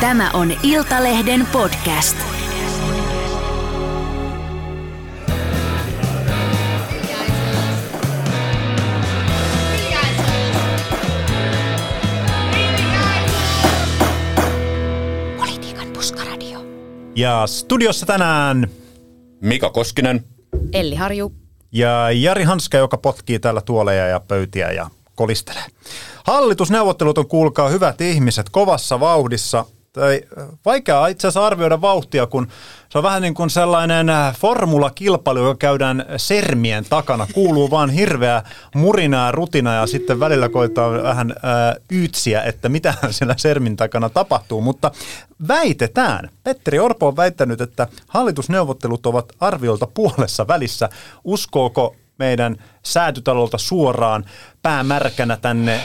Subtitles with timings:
[0.00, 2.16] Tämä on Iltalehden podcast.
[15.38, 16.60] Politiikan puskaradio.
[17.16, 18.66] Ja studiossa tänään
[19.40, 20.24] Mika Koskinen.
[20.72, 21.32] Elli Harju.
[21.72, 25.64] ja Jari Hanska, joka potkii täällä tuoleja ja pöytiä ja kolistelee.
[26.24, 29.66] Hallitusneuvottelut on, kuulkaa hyvät ihmiset, kovassa vauhdissa.
[29.92, 32.48] Tai äh, vaikea itse asiassa arvioida vauhtia, kun
[32.88, 37.26] se on vähän niin kuin sellainen äh, formulakilpailu, joka käydään sermien takana.
[37.34, 38.42] Kuuluu vaan hirveä
[38.74, 44.60] murinaa rutina ja sitten välillä koetaan vähän ää, yytsiä, että mitä siellä sermin takana tapahtuu.
[44.60, 44.90] Mutta
[45.48, 50.88] väitetään, Petteri Orpo on väittänyt, että hallitusneuvottelut ovat arviolta puolessa välissä.
[51.24, 54.24] Uskooko meidän säätytalolta suoraan
[54.62, 55.80] päämärkänä tänne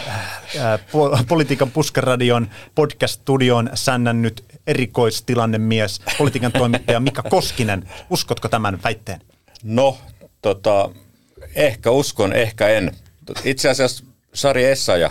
[0.60, 7.90] ää, po- Politiikan puskaradion podcast-studioon sännännyt erikoistilannemies, politiikan toimittaja Mika Koskinen.
[8.10, 9.22] Uskotko tämän väitteen?
[9.64, 9.98] No,
[10.42, 10.90] tota,
[11.56, 12.92] ehkä uskon, ehkä en.
[13.44, 15.10] Itse asiassa Sari Essaja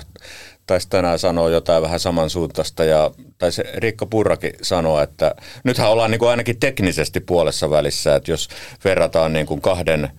[0.66, 5.34] taisi tänään sanoa jotain vähän samansuuntaista ja taisi Riikka Purrakin sanoa, että
[5.64, 8.48] nythän ollaan niin kuin ainakin teknisesti puolessa välissä, että jos
[8.84, 10.10] verrataan niin kuin kahden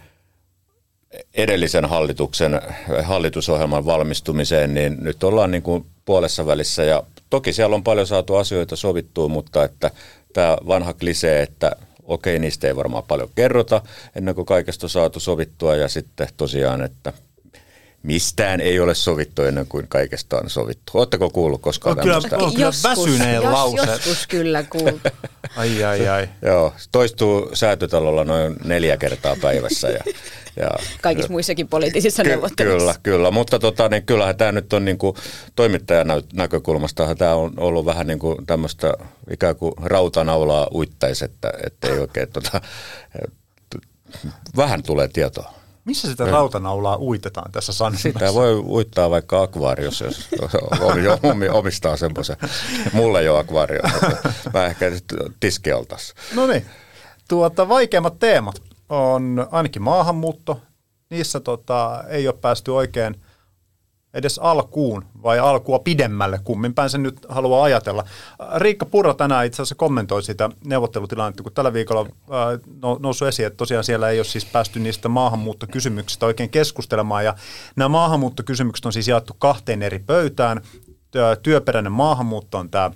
[1.33, 2.61] edellisen hallituksen
[3.03, 6.83] hallitusohjelman valmistumiseen, niin nyt ollaan niin kuin puolessa välissä.
[6.83, 9.91] Ja toki siellä on paljon saatu asioita sovittua, mutta että
[10.33, 11.71] tämä vanha klisee, että
[12.03, 13.81] okei, niistä ei varmaan paljon kerrota
[14.16, 15.75] ennen kuin kaikesta on saatu sovittua.
[15.75, 17.13] Ja sitten tosiaan, että
[18.06, 20.92] mistään ei ole sovittu ennen kuin kaikesta on sovittu.
[20.94, 22.38] Oletteko kuullut koskaan On kyllä- tämmöistä?
[22.38, 23.92] on kyllä väsyneen jos, lause.
[23.92, 25.00] Joskus kyllä kuultu.
[25.58, 26.30] Ai ai ai.
[26.42, 29.88] Joo, toistuu säätötalolla noin neljä kertaa päivässä.
[29.89, 30.00] Ja,
[30.59, 30.70] ja,
[31.02, 32.78] Kaikissa muissakin poliittisissa Ky- neuvotteluissa.
[32.80, 33.31] Kyllä, kyllä.
[33.31, 35.16] Mutta tota, niin kyllähän tämä nyt on niin kuin,
[35.56, 38.94] toimittajan nä- näkökulmasta tämä on ollut vähän niin kuin tämmöistä
[39.31, 42.61] ikään kuin rautanaulaa uittaisi, että, että ei oikein tota,
[44.58, 45.54] vähän tulee tietoa.
[45.85, 48.09] Missä sitä rautanaulaa uitetaan tässä sanonnassa?
[48.09, 50.29] Sitä voi uittaa vaikka akvaariossa, jos
[50.81, 52.37] omi- omi- omistaa semmoisen.
[52.93, 53.81] Mulla ei ole akvaario,
[54.53, 55.05] mä ehkä nyt.
[56.35, 56.65] No niin.
[57.27, 60.61] Tuota, vaikeimmat teemat on ainakin maahanmuutto.
[61.09, 63.21] Niissä tota, ei ole päästy oikein
[64.15, 68.03] edes alkuun vai alkua pidemmälle, kumminpäin sen nyt haluaa ajatella.
[68.55, 73.48] Riikka Purra tänään itse asiassa kommentoi sitä neuvottelutilannetta, kun tällä viikolla äh, nou- noussut esiin,
[73.48, 77.26] että tosiaan siellä ei ole siis päästy niistä maahanmuuttokysymyksistä oikein keskustelemaan.
[77.26, 77.36] Ja
[77.76, 80.61] nämä maahanmuuttokysymykset on siis jaettu kahteen eri pöytään.
[81.11, 82.92] Työ- Työperäinen maahanmuutto on tämä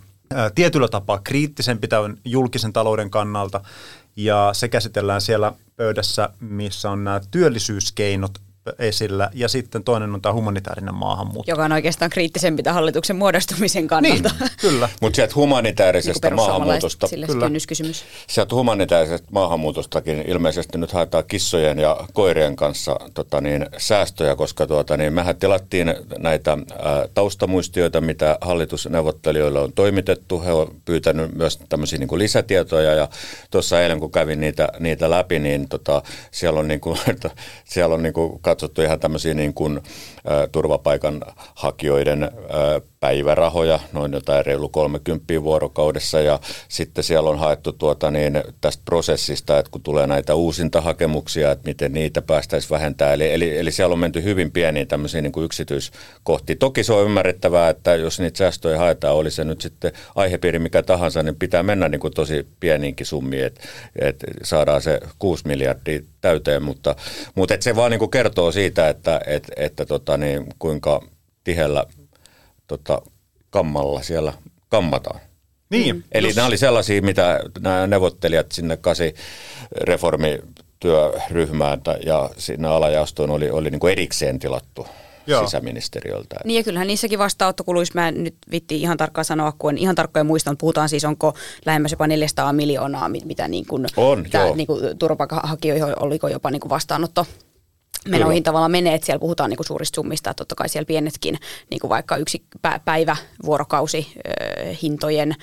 [0.55, 3.61] tietyllä tapaa kriittisempi tämän julkisen talouden kannalta,
[4.15, 8.31] ja se käsitellään siellä pöydässä, missä on nämä työllisyyskeinot
[8.79, 11.51] esillä, ja sitten toinen on tämä humanitaarinen maahanmuutto.
[11.51, 14.31] Joka on oikeastaan kriittisempi tämän hallituksen muodostumisen kannalta.
[14.39, 14.89] Niin, kyllä.
[15.01, 18.27] Mutta sieltä Niin humanitaarisesta perussuomalaiset, maahanmuutosta Kyllä.
[18.27, 24.97] Sieltä humanitaarisesta maahanmuutostakin ilmeisesti nyt haetaan kissojen ja koirien kanssa tota niin, säästöjä, koska tuota,
[24.97, 30.43] niin mehän tilattiin näitä ää, taustamuistioita, mitä hallitusneuvottelijoille on toimitettu.
[30.43, 33.07] He on pyytänyt myös tämmöisiä niin kuin lisätietoja ja
[33.51, 36.01] tuossa eilen kun kävin niitä, niitä läpi, niin tota,
[36.31, 36.99] siellä on, niin kuin,
[37.65, 39.81] siellä on niin kuin katsottu ihan tämmöisiä niin kuin,
[40.29, 42.29] ää, turvapaikanhakijoiden ää,
[42.99, 49.59] päivärahoja, noin jotain reilu 30 vuorokaudessa ja sitten siellä on haettu tuota niin, tästä prosessista,
[49.59, 53.15] että kun tulee näitä uusintahakemuksia, että miten niitä päästäisiin vähentämään.
[53.15, 56.57] Eli, eli, eli siellä on menty hyvin pieniin tämmöisiin niin yksityiskohtiin.
[56.57, 60.83] Toki se on ymmärrettävää, että jos niitä säästöjä haetaan, oli se nyt sitten aihepiiri mikä
[60.83, 63.61] tahansa, niin pitää mennä niin kuin tosi pieniinkin summiin, että,
[64.01, 66.95] että saadaan se 6 miljardia täyteen, mutta,
[67.35, 71.01] mutta että se vaan niin kuin kertoo siitä, että, että, että tota niin, kuinka
[71.43, 71.85] tiheällä
[72.67, 73.01] tota,
[73.49, 74.33] kammalla siellä
[74.69, 75.19] kammataan.
[75.69, 79.13] Niin, Eli just- nämä oli sellaisia, mitä nämä neuvottelijat sinne kasi
[79.81, 84.87] reformityöryhmään ja sinne alajaostoon oli, oli niin kuin erikseen tilattu
[85.27, 85.45] Joo.
[85.45, 86.35] sisäministeriöltä.
[86.45, 89.95] Niin ja kyllähän niissäkin vastaanottokuluissa, mä en nyt vitti ihan tarkkaan sanoa, kun en ihan
[89.95, 91.33] tarkkoja muista, mutta puhutaan siis onko
[91.65, 94.55] lähemmäs jopa 400 miljoonaa, mit- mitä niin kuin, On, joo.
[94.55, 97.25] niin kuin turvapaikanhakijoihin oliko jopa niin kuin vastaanotto
[98.07, 101.37] menoihin tavallaan menee, että siellä puhutaan niinku suurista summista, että totta kai siellä pienetkin,
[101.69, 103.15] niinku vaikka yksi pä- päivä,
[103.45, 105.35] vuorokausi, ö, hintojen,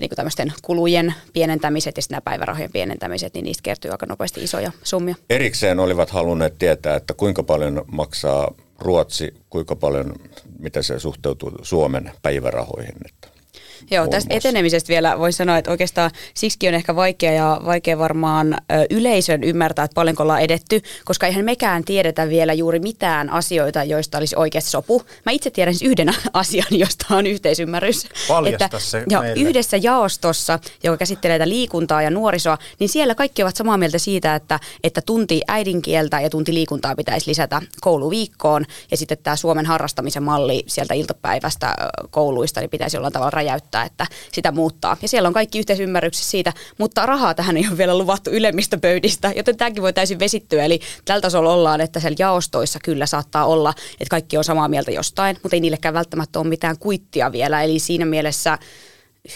[0.00, 4.72] niinku tämmöisten kulujen pienentämiset ja sitten nämä päivärahojen pienentämiset, niin niistä kertyy aika nopeasti isoja
[4.82, 5.14] summia.
[5.30, 10.14] Erikseen olivat halunneet tietää, että kuinka paljon maksaa Ruotsi, kuinka paljon,
[10.58, 12.94] mitä se suhteutuu Suomen päivärahoihin.
[13.04, 13.28] Että
[13.90, 18.56] Joo, tästä etenemisestä vielä voin sanoa, että oikeastaan siksi on ehkä vaikea ja vaikea varmaan
[18.90, 24.18] yleisön ymmärtää, että paljonko ollaan edetty, koska eihän mekään tiedetä vielä juuri mitään asioita, joista
[24.18, 25.02] olisi oikeasti sopu.
[25.26, 28.06] Mä itse tiedän siis yhden asian, josta on yhteisymmärrys.
[28.28, 29.48] Paljasta että, se joo, meille.
[29.48, 34.34] Yhdessä jaostossa, joka käsittelee tätä liikuntaa ja nuorisoa, niin siellä kaikki ovat samaa mieltä siitä,
[34.34, 38.64] että, että tunti äidinkieltä ja tunti liikuntaa pitäisi lisätä kouluviikkoon.
[38.90, 41.74] Ja sitten tämä Suomen harrastamisen malli sieltä iltapäivästä
[42.10, 44.96] kouluista niin pitäisi jollain tavalla räjäyttää, että sitä muuttaa.
[45.02, 49.32] Ja siellä on kaikki yhteisymmärryksessä siitä, mutta rahaa tähän ei ole vielä luvattu ylemmistä pöydistä,
[49.36, 50.64] joten tämäkin voi täysin vesittyä.
[50.64, 54.90] Eli tällä tasolla ollaan, että siellä jaostoissa kyllä saattaa olla, että kaikki on samaa mieltä
[54.90, 57.62] jostain, mutta ei niillekään välttämättä ole mitään kuittia vielä.
[57.62, 58.58] Eli siinä mielessä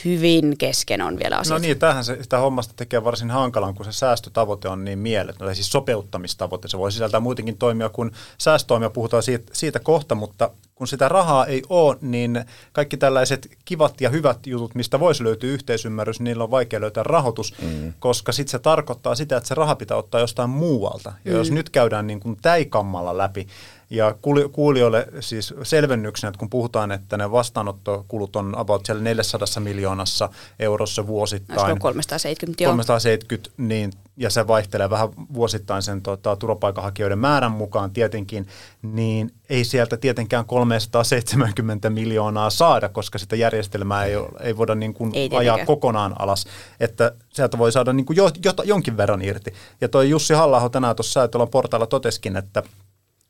[0.04, 1.58] hyvin kesken on vielä asiat.
[1.58, 5.46] No niin, tähän se, sitä hommasta tekee varsin hankalan, kun se säästötavoite on niin mieletön,
[5.46, 6.68] tai siis sopeuttamistavoite.
[6.68, 11.46] Se voi sisältää muutenkin toimia kuin säästötoimia, puhutaan siitä, siitä kohta, mutta kun sitä rahaa
[11.46, 16.50] ei ole, niin kaikki tällaiset kivat ja hyvät jutut, mistä voisi löytyä yhteisymmärrys, niillä on
[16.50, 17.92] vaikea löytää rahoitus, mm.
[17.98, 21.12] koska sitten se tarkoittaa sitä, että se raha pitää ottaa jostain muualta.
[21.24, 21.38] Ja mm.
[21.38, 23.46] jos nyt käydään niin kuin täikammalla läpi,
[23.90, 29.46] ja kuuli- kuulijoille siis selvennyksenä, että kun puhutaan, että ne vastaanottokulut on about siellä 400
[29.60, 30.28] miljoonassa
[30.58, 31.60] eurossa vuosittain.
[31.60, 32.70] Olisiko 370, joo.
[32.72, 38.46] 370, niin, ja se vaihtelee vähän vuosittain sen tota, turvapaikanhakijoiden määrän mukaan tietenkin,
[38.82, 45.10] niin ei sieltä tietenkään 370 miljoonaa saada, koska sitä järjestelmää ei, ei voida niin kuin
[45.14, 46.46] Ei ajaa kokonaan alas,
[46.80, 49.54] että sieltä voi saada niin kuin jo, jota, jonkin verran irti.
[49.80, 52.62] Ja toi Jussi halla tänään tuossa Säätölän portailla toteskin, että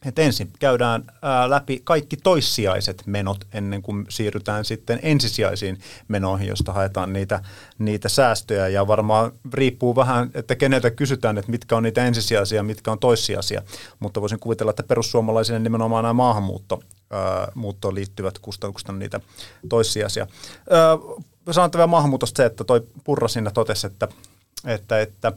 [0.06, 6.72] että ensin käydään ää, läpi kaikki toissijaiset menot ennen kuin siirrytään sitten ensisijaisiin menoihin, josta
[6.72, 7.42] haetaan niitä,
[7.78, 8.68] niitä säästöjä.
[8.68, 13.62] Ja varmaan riippuu vähän, että keneltä kysytään, että mitkä on niitä ensisijaisia, mitkä on toissijaisia.
[13.98, 16.82] Mutta voisin kuvitella, että perussuomalaisille nimenomaan nämä maahanmuutto,
[17.54, 19.20] muuttoon liittyvät kustannukset on niitä
[19.68, 20.26] toissijaisia.
[20.70, 24.08] Ää, maahanmuutosta se, että toi Purra siinä totesi, että
[24.66, 25.32] että, että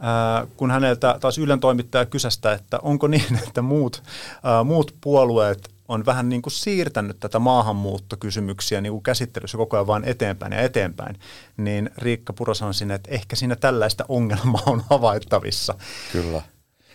[0.00, 4.02] ää, kun häneltä taas Ylen toimittaja kysästä, että onko niin, että muut,
[4.42, 9.86] ää, muut puolueet on vähän niin kuin siirtänyt tätä maahanmuuttokysymyksiä niin kuin käsittelyssä koko ajan
[9.86, 11.20] vain eteenpäin ja eteenpäin,
[11.56, 15.74] niin Riikka Puro sanoi sinne, että ehkä siinä tällaista ongelmaa on havaittavissa.
[16.12, 16.42] Kyllä.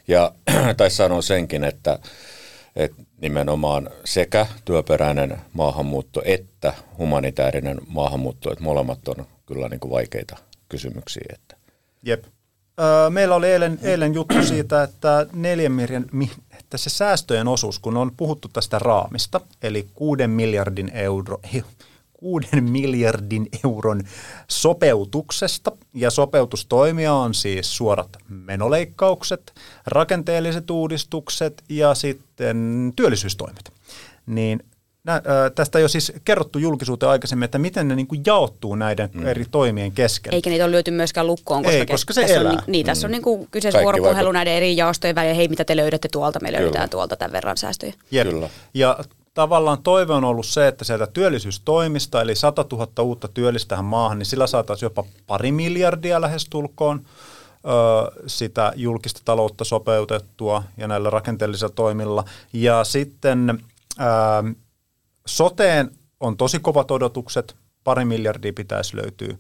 [0.08, 0.32] Ja
[0.78, 2.00] taisi sanoa senkin, että,
[2.76, 10.38] että nimenomaan sekä työperäinen maahanmuutto että humanitaarinen maahanmuutto, että molemmat on kyllä niin kuin vaikeita
[10.70, 11.26] kysymyksiä.
[11.34, 11.61] Että.
[12.06, 12.24] Jep.
[12.80, 17.80] Öö, meillä oli eilen, eilen juttu siitä, että neljän miljardin, mi- että se säästöjen osuus,
[17.80, 21.40] kun on puhuttu tästä raamista, eli kuuden miljardin euro,
[22.14, 24.04] kuuden miljardin euron
[24.48, 29.54] sopeutuksesta, ja sopeutustoimia on siis suorat menoleikkaukset,
[29.86, 33.72] rakenteelliset uudistukset ja sitten työllisyystoimet.
[34.26, 34.64] Niin
[35.04, 38.76] nä, ö, tästä ei ole siis kerrottu julkisuuteen aikaisemmin, että miten ne niin kuin jaottuu
[38.76, 39.28] näiden mm.
[39.28, 40.34] eri toimien kesken.
[40.34, 42.52] Eikä niitä ole lyöty myöskään lukkoon, koska, Ei, koska se tässä elää.
[42.52, 45.36] on, niin, niin, tässä on niin kuin kyseessä Kaikki vuoropuhelu vaikut- näiden eri jaostojen välillä.
[45.36, 46.40] Hei, mitä te löydätte tuolta?
[46.40, 46.88] Me löydetään Kyllä.
[46.88, 47.94] tuolta tämän verran säästöjä.
[48.12, 48.30] Jep.
[48.30, 48.50] Kyllä.
[48.74, 49.00] Ja
[49.34, 54.20] tavallaan toive on ollut se, että sieltä työllisyystoimista, eli 100 000 uutta työllistä tähän maahan,
[54.20, 57.02] niin sillä saataisiin jopa pari miljardia lähestulkoon
[57.66, 62.26] ö, sitä julkista taloutta sopeutettua ja näillä rakenteellisilla toimilla.
[62.54, 63.60] Ja sitten
[64.00, 64.04] ö,
[65.26, 69.38] soteen on tosi kovat odotukset, pari miljardia pitäisi löytyä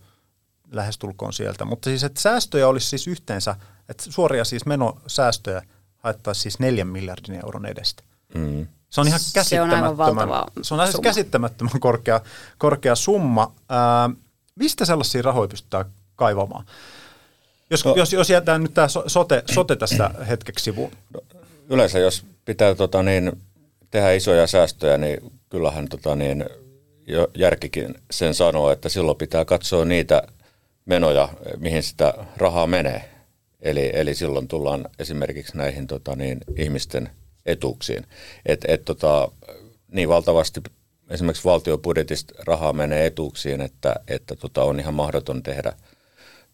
[0.71, 1.65] lähestulkoon sieltä.
[1.65, 3.55] Mutta siis, että säästöjä olisi siis yhteensä,
[3.89, 5.61] että suoria siis menosäästöjä
[5.97, 8.03] haettaisiin siis neljän miljardin euron edestä.
[8.35, 8.67] Mm.
[8.89, 11.03] Se on ihan Se on käsittämättömän, aivan valtava se on aivan summa.
[11.03, 12.21] käsittämättömän korkea,
[12.57, 13.53] korkea summa.
[13.69, 14.09] Ää,
[14.55, 15.85] mistä sellaisia rahoja pystytään
[16.15, 16.65] kaivamaan?
[17.69, 20.91] Jos, No- jos, jos jätetään nyt tämä sote, sote tässä hetkeksi sivuun.
[21.69, 23.41] Yleensä jos pitää tota, niin,
[23.91, 26.45] tehdä isoja säästöjä, niin kyllähän tota, niin,
[27.07, 30.23] jo järkikin sen sanoo, että silloin pitää katsoa niitä
[30.85, 33.09] menoja, mihin sitä rahaa menee.
[33.61, 37.09] Eli, eli silloin tullaan esimerkiksi näihin tota, niin, ihmisten
[37.45, 38.05] etuuksiin.
[38.45, 39.31] Et, et, tota,
[39.91, 40.61] niin valtavasti
[41.09, 45.73] esimerkiksi valtiobudjetista rahaa menee etuuksiin, että, että tota, on ihan mahdoton tehdä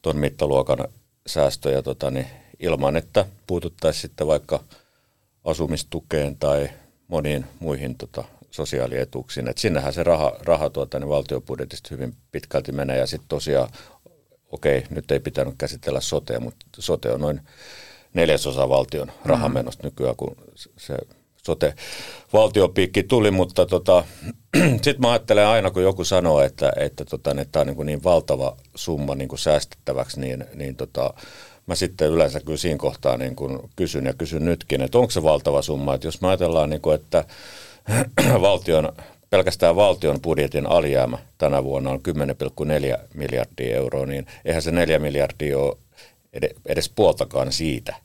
[0.02, 0.88] tuon mittaluokan
[1.28, 2.28] säästöjä tota, niin,
[2.60, 4.64] ilman, että puututtaisiin sitten vaikka
[5.44, 6.70] asumistukeen tai
[7.08, 9.48] moniin muihin tota, sosiaalietuuksiin.
[9.48, 12.98] Et sinnehän se raha, raha tuota, niin valtiobudjetista hyvin pitkälti menee.
[12.98, 13.70] Ja sitten tosiaan,
[14.52, 17.42] okei, nyt ei pitänyt käsitellä sotea, mutta sote on noin
[18.14, 20.36] neljäsosa valtion rahamenosta nykyään, kun
[20.78, 20.98] se
[21.48, 21.74] sote
[22.34, 24.04] valtiopiikki tuli, mutta tota,
[24.84, 28.04] sitten mä ajattelen aina, kun joku sanoo, että, että, tota, että tämä on niin, niin
[28.04, 31.14] valtava summa niin kuin säästettäväksi, niin, niin tota,
[31.68, 35.24] mä sitten yleensä kyllä siinä kohtaa niin kuin kysyn ja kysyn nytkin, että onko se
[35.24, 37.26] valtava summa, että jos me ajatellaan, niin kuin, että
[38.42, 38.94] valtion
[39.30, 42.00] pelkästään valtion budjetin alijäämä tänä vuonna on
[42.98, 45.78] 10,4 miljardia euroa, niin eihän se 4 miljardia ole
[46.66, 47.96] edes puoltakaan siitä.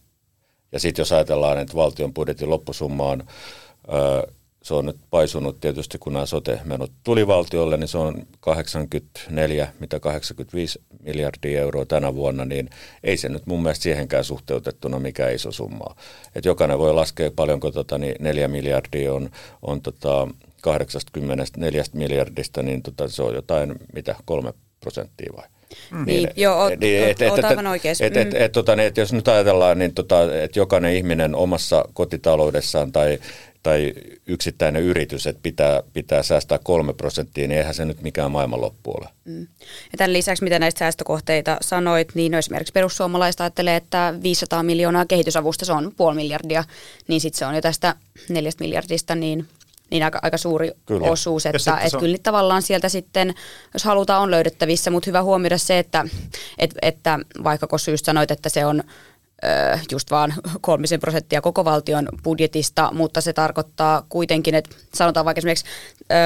[0.73, 3.25] Ja sitten jos ajatellaan, että valtion budjetin loppusumma on
[4.63, 10.01] se on nyt paisunut tietysti, kun nämä sote-menot tuli valtiolle, niin se on 84, mitä
[10.01, 12.71] 85 miljardia euroa tänä vuonna, niin
[13.05, 15.97] ei se nyt mun mielestä siihenkään suhteutettuna mikä iso summa.
[16.35, 19.31] Et jokainen voi laskea paljonko tota, niin 4 miljardia on,
[19.63, 20.29] on tota
[20.61, 25.47] 84 miljardista, niin tota, se on jotain, mitä, kolme prosenttia vai?
[25.91, 26.05] Mm.
[26.07, 28.05] Niin, niin, joo, oot, niin, et, oot, oot aivan oikeassa.
[28.05, 28.43] Et, et, mm.
[28.43, 33.19] et, tota, niin, et jos nyt ajatellaan, niin tota, että jokainen ihminen omassa kotitaloudessaan tai
[33.63, 33.93] tai
[34.27, 39.09] yksittäinen yritys, että pitää, pitää säästää kolme prosenttia, niin eihän se nyt mikään maailmanloppu ole.
[39.25, 39.41] Mm.
[39.93, 45.65] Ja tämän lisäksi, mitä näistä säästökohteita sanoit, niin esimerkiksi perussuomalaiset ajattelee, että 500 miljoonaa kehitysavusta,
[45.65, 46.65] se on puoli miljardia,
[47.09, 47.95] niin sitten se on jo tästä
[48.29, 49.49] neljästä miljardista, niin
[49.93, 51.11] niin aika, aika suuri kyllä.
[51.11, 53.35] osuus, että et kyllä tavallaan sieltä sitten,
[53.75, 56.05] jos halutaan, on löydettävissä, mutta hyvä huomioida se, että,
[56.59, 58.83] et, että vaikka Kossu just sanoit, että se on
[59.91, 65.65] just vaan kolmisen prosenttia koko valtion budjetista, mutta se tarkoittaa kuitenkin, että sanotaan vaikka esimerkiksi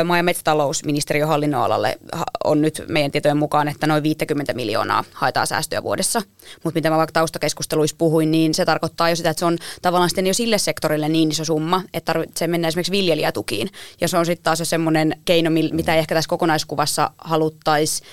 [0.05, 1.99] maa- ja metsätalousministeriön hallinnonalalle
[2.45, 6.23] on nyt meidän tietojen mukaan, että noin 50 miljoonaa haetaan säästöjä vuodessa.
[6.65, 10.11] Mutta mitä mä vaikka taustakeskusteluissa puhuin, niin se tarkoittaa jo sitä, että se on tavallaan
[10.11, 13.69] sitten jo sille sektorille niin iso summa, että tarvitsee mennä esimerkiksi viljelijätukiin.
[14.01, 18.09] Ja se on sitten taas jo semmoinen keino, mitä ei ehkä tässä kokonaiskuvassa haluttaisiin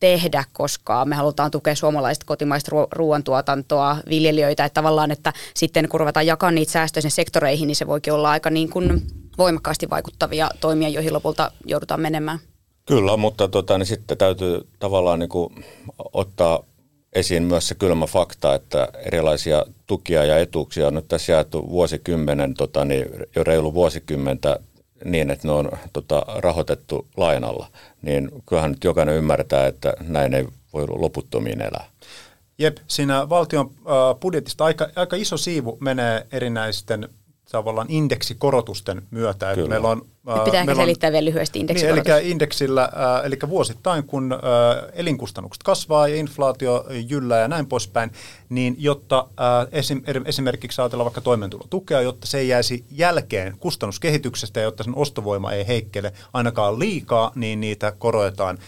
[0.00, 6.26] tehdä, koska me halutaan tukea suomalaista kotimaista ruoantuotantoa, viljelijöitä, että tavallaan, että sitten kun ruvetaan
[6.26, 9.02] jakamaan niitä säästöisiin sektoreihin, niin se voikin olla aika niin kuin
[9.38, 12.38] voimakkaasti vaikuttavia toimia, joihin lopulta joudutaan menemään.
[12.86, 15.64] Kyllä, mutta tota, niin sitten täytyy tavallaan niin kuin
[16.12, 16.62] ottaa
[17.12, 22.54] esiin myös se kylmä fakta, että erilaisia tukia ja etuuksia on nyt tässä jaettu vuosikymmenen,
[22.54, 24.60] tota, niin jo reilu vuosikymmentä
[25.04, 27.66] niin, että ne on tota, rahoitettu lainalla,
[28.02, 31.84] niin kyllähän nyt jokainen ymmärtää, että näin ei voi loputtomiin elää.
[32.58, 33.70] Jep, siinä valtion
[34.20, 37.08] budjetista aika, aika iso siivu menee erinäisten
[37.52, 39.50] tavallaan indeksikorotusten myötä.
[39.50, 42.06] Että meillä on Nyt pitää selittää vielä lyhyesti indeksikorotus.
[42.06, 42.88] Niin, eli indeksillä,
[43.24, 44.38] eli vuosittain kun
[44.92, 48.10] elinkustannukset kasvaa ja inflaatio jyllää ja näin poispäin,
[48.48, 49.26] niin jotta
[49.72, 55.52] esim, esimerkiksi ajatellaan vaikka toimeentulotukea, jotta se ei jäisi jälkeen kustannuskehityksestä ja jotta sen ostovoima
[55.52, 58.58] ei heikkele ainakaan liikaa, niin niitä korotetaan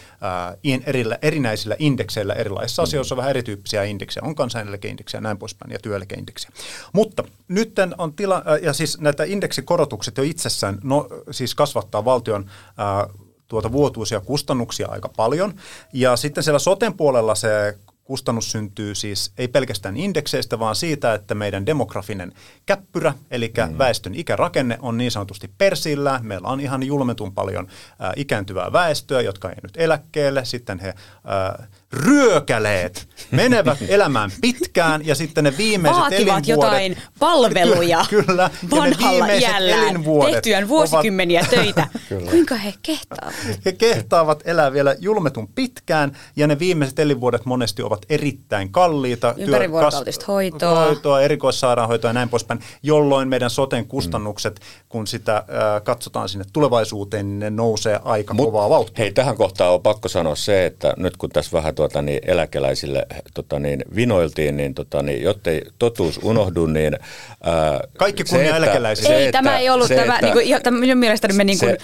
[0.85, 2.83] erillä, erinäisillä indekseillä erilaisissa mm.
[2.83, 3.15] asioissa.
[3.15, 6.51] On vähän erityyppisiä indeksejä, on kansaneläkeindeksiä ja näin poispäin ja työeläkeindeksiä.
[6.93, 13.15] Mutta nyt on tila, ja siis näitä indeksikorotukset jo itsessään, no siis kasvattaa valtion äh,
[13.47, 15.53] tuota vuotuisia kustannuksia aika paljon.
[15.93, 17.77] Ja sitten siellä soten puolella se
[18.09, 22.31] kustannus syntyy siis ei pelkästään indekseistä, vaan siitä, että meidän demografinen
[22.65, 23.77] käppyrä, eli mm.
[23.77, 26.19] väestön ikärakenne on niin sanotusti persillä.
[26.23, 30.45] Meillä on ihan julmetun paljon äh, ikääntyvää väestöä, jotka ei nyt eläkkeelle.
[30.45, 36.47] Sitten he äh, ryökäleet menevät elämään pitkään ja sitten ne viimeiset Vaativat elinvuodet...
[36.47, 41.87] jotain palveluja kyllä, kyllä, vanhalla ja ne iällään elinvuodet tehtyään vuosikymmeniä ovat, töitä.
[42.31, 43.35] Kuinka he kehtaavat?
[43.65, 49.33] He kehtaavat elää vielä julmetun pitkään ja ne viimeiset elinvuodet monesti ovat erittäin kalliita.
[49.37, 50.85] Ympärivuorokautista hoitoa.
[50.85, 51.21] hoitoa.
[51.21, 55.43] erikoissairaanhoitoa ja näin poispäin, jolloin meidän soten kustannukset, kun sitä äh,
[55.83, 59.03] katsotaan sinne tulevaisuuteen, niin ne nousee aika Mut, kovaa vauhtia.
[59.03, 63.05] Hei, tähän kohtaan on pakko sanoa se, että nyt kun tässä vähän tuota, niin eläkeläisille
[63.33, 66.99] tota, niin, vinoiltiin, niin, tota, niin jottei totuus unohdu, niin...
[67.43, 69.15] Ää, Kaikki kunnia eläkeläisille.
[69.15, 71.71] Ei, tämä ei ollut, se, tämä, että, niin kuin, tämä minun mielestäni me niin kuin,
[71.71, 71.77] se,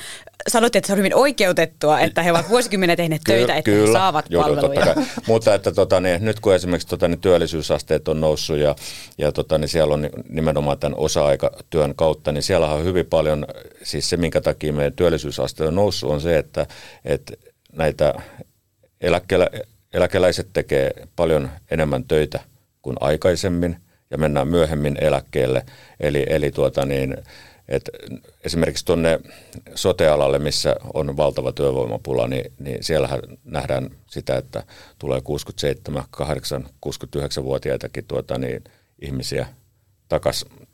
[0.48, 3.88] sanoitte, että se on hyvin oikeutettua, että he ovat vuosikymmenen tehneet ky- töitä, että kyllä,
[3.88, 4.96] he saavat joo, palveluja.
[5.28, 8.76] Mutta että tota, niin, nyt kun esimerkiksi tota, niin, työllisyysasteet on noussut ja,
[9.18, 13.46] ja tota, niin siellä on nimenomaan tämän osa-aikatyön kautta, niin siellä on hyvin paljon,
[13.84, 16.68] siis se minkä takia meidän työllisyysaste on noussut on se, että,
[17.06, 17.34] että
[17.74, 18.14] näitä
[19.02, 19.50] eläkkeellä,
[19.96, 22.40] eläkeläiset tekee paljon enemmän töitä
[22.82, 23.78] kuin aikaisemmin
[24.12, 25.66] ja mennään myöhemmin eläkkeelle.
[26.00, 27.18] Eli, eli tuota niin,
[27.68, 27.90] et
[28.44, 29.20] esimerkiksi tuonne
[29.76, 34.64] sotealalle, missä on valtava työvoimapula, niin, niin siellähän nähdään sitä, että
[35.00, 38.64] tulee 67, 8, 69-vuotiaitakin tuota niin,
[39.02, 39.48] ihmisiä
[40.10, 40.65] takaisin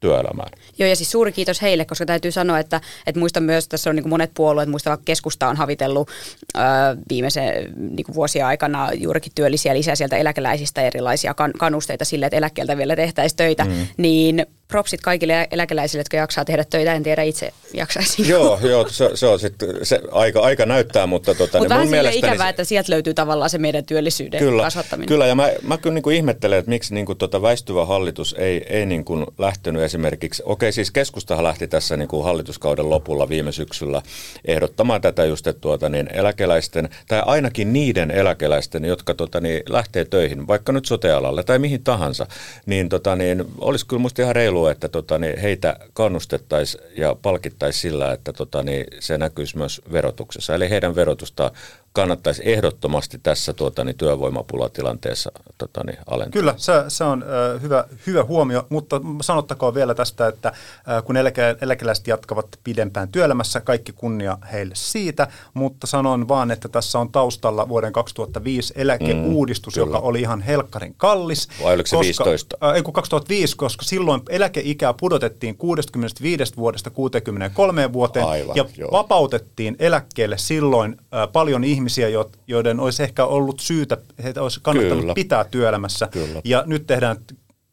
[0.00, 0.50] työelämään.
[0.78, 3.90] Joo, ja siis suuri kiitos heille, koska täytyy sanoa, että, että muistan myös, että tässä
[3.90, 6.10] on niin monet puolueet, muista vaikka keskusta on havitellut
[6.56, 6.60] ö,
[7.08, 12.76] viimeisen niin vuosien aikana juurikin työllisiä lisää sieltä eläkeläisistä erilaisia kan, kanusteita sille, että eläkkeeltä
[12.76, 13.86] vielä tehtäisiin töitä, mm.
[13.96, 16.94] niin propsit kaikille eläkeläisille, jotka jaksaa tehdä töitä.
[16.94, 18.28] En tiedä itse jaksaisin.
[18.28, 21.88] Joo, joo se, se on sitten, se aika, aika näyttää, mutta tota, Mutta niin vähän
[21.88, 25.08] mielestäni ikävää, se- että sieltä löytyy tavallaan se meidän työllisyyden Kyllä, kasvattaminen.
[25.08, 28.34] kyllä ja mä, mä kyllä niin kuin ihmettelen, että miksi niin kuin tota väistyvä hallitus
[28.38, 33.28] ei, ei niin kuin lähtenyt esimerkiksi, okei siis keskustahan lähti tässä niin kuin hallituskauden lopulla
[33.28, 34.02] viime syksyllä
[34.44, 40.04] ehdottamaan tätä just, että tuota, niin eläkeläisten, tai ainakin niiden eläkeläisten, jotka tota, niin lähtee
[40.04, 42.26] töihin, vaikka nyt sotealalle tai mihin tahansa,
[42.66, 47.80] niin, tota, niin olisi kyllä musta ihan reilua, että tota, niin heitä kannustettaisiin ja palkittaisiin
[47.82, 50.54] sillä, että tota, niin se näkyisi myös verotuksessa.
[50.54, 51.50] Eli heidän verotusta
[51.96, 56.32] kannattaisi ehdottomasti tässä tuota, niin työvoimapulatilanteessa tota, niin alentaa.
[56.32, 60.52] Kyllä, se, se on ö, hyvä, hyvä huomio, mutta sanottakoon vielä tästä, että
[60.98, 66.68] ö, kun eläke, eläkeläiset jatkavat pidempään työelämässä, kaikki kunnia heille siitä, mutta sanon vaan, että
[66.68, 71.48] tässä on taustalla vuoden 2005 eläkeuudistus, Mm, joka oli ihan helkkarin kallis.
[71.62, 72.56] Vai oliko se 15?
[72.64, 78.92] Äh, ei kun 2005, koska silloin eläkeikää pudotettiin 65 vuodesta 63 vuoteen Aivan, ja joo.
[78.92, 85.00] vapautettiin eläkkeelle silloin äh, paljon ihmisiä, jo- joiden olisi ehkä ollut syytä, heitä olisi kannattanut
[85.00, 85.14] Kyllä.
[85.14, 86.08] pitää työelämässä.
[86.10, 86.40] Kyllä.
[86.44, 87.16] Ja nyt tehdään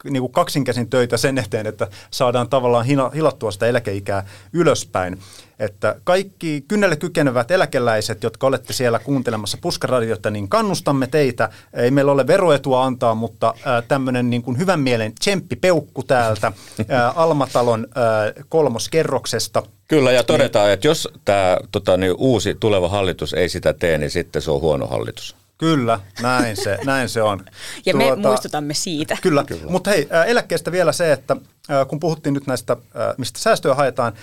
[0.09, 5.19] niin kuin kaksinkäsin töitä sen eteen, että saadaan tavallaan hilattua sitä eläkeikää ylöspäin.
[5.59, 11.49] Että kaikki kynnelle kykenevät eläkeläiset, jotka olette siellä kuuntelemassa puskaradiota, niin kannustamme teitä.
[11.73, 13.53] Ei meillä ole veroetua antaa, mutta
[13.87, 16.51] tämmöinen niin kuin hyvän mielen tsemppipeukku täältä
[16.89, 17.87] ää, Almatalon
[18.49, 19.63] kolmoskerroksesta.
[19.93, 24.11] Kyllä, ja todetaan, että jos tämä tota, niin uusi tuleva hallitus ei sitä tee, niin
[24.11, 25.35] sitten se on huono hallitus.
[25.57, 27.45] Kyllä, näin se, näin se on.
[27.85, 29.17] Ja me muistutamme siitä.
[29.21, 29.71] Kyllä, Kyllä.
[29.71, 31.35] mutta hei, eläkkeestä vielä se, että
[31.87, 32.77] kun puhuttiin nyt näistä,
[33.17, 34.13] mistä säästöjä haetaan,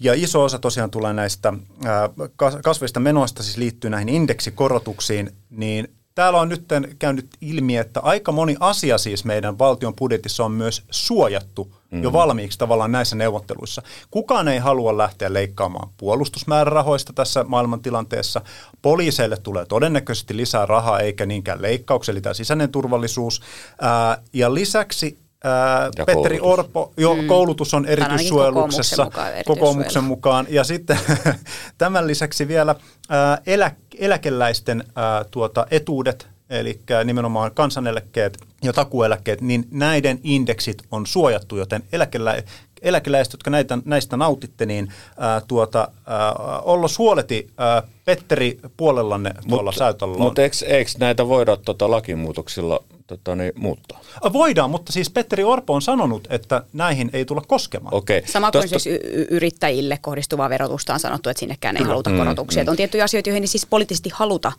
[0.00, 1.52] ja iso osa tosiaan tulee näistä
[1.84, 6.64] ää, kas- kasvavista menoista, siis liittyy näihin indeksikorotuksiin, niin täällä on nyt
[6.98, 12.58] käynyt ilmi, että aika moni asia siis meidän valtion budjetissa on myös suojattu jo valmiiksi
[12.58, 13.82] tavallaan näissä neuvotteluissa.
[14.10, 18.40] Kukaan ei halua lähteä leikkaamaan puolustusmäärärahoista tässä maailmantilanteessa.
[18.82, 23.42] Poliiseille tulee todennäköisesti lisää rahaa eikä niinkään leikkauksia, eli tämä sisäinen turvallisuus.
[23.80, 26.58] Ää, ja lisäksi ää, Ja Petteri koulutus.
[26.58, 27.26] Orpo, jo mm.
[27.26, 30.46] koulutus on erityissuojeluksessa, kokoomuksen mukaan kokoomuksen mukaan.
[30.48, 30.98] Ja sitten
[31.78, 32.74] tämän lisäksi vielä
[33.08, 41.06] ää, elä, eläkeläisten ää, tuota, etuudet, eli nimenomaan kansaneläkkeet ja takueläkkeet, niin näiden indeksit on
[41.06, 42.42] suojattu, joten eläkelä,
[42.82, 46.32] eläkeläiset, jotka näitä, näistä nautitte, niin ää, tuota, ää,
[46.62, 49.72] Ollo Suoleti, ää, Petteri puolellanne tuolla
[50.18, 54.00] Mutta eikö, eikö näitä voida tota, lakimuutoksilla tota, niin, muuttaa?
[54.32, 57.94] Voidaan, mutta siis Petteri Orpo on sanonut, että näihin ei tulla koskemaan.
[57.94, 58.22] Okei.
[58.26, 62.64] Sama kuin Tosta- siis y- yrittäjille kohdistuvaa verotusta on sanottu, että sinnekään ei haluta korotuksia.
[62.64, 64.52] Mm, on tiettyjä asioita, joihin ei siis poliittisesti haluta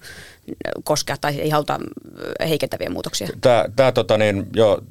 [0.49, 0.53] ö,
[0.83, 1.79] koskea tai ei haluta
[2.49, 3.27] heikentäviä muutoksia.
[3.41, 4.81] Tämä, tämä tota niin, jo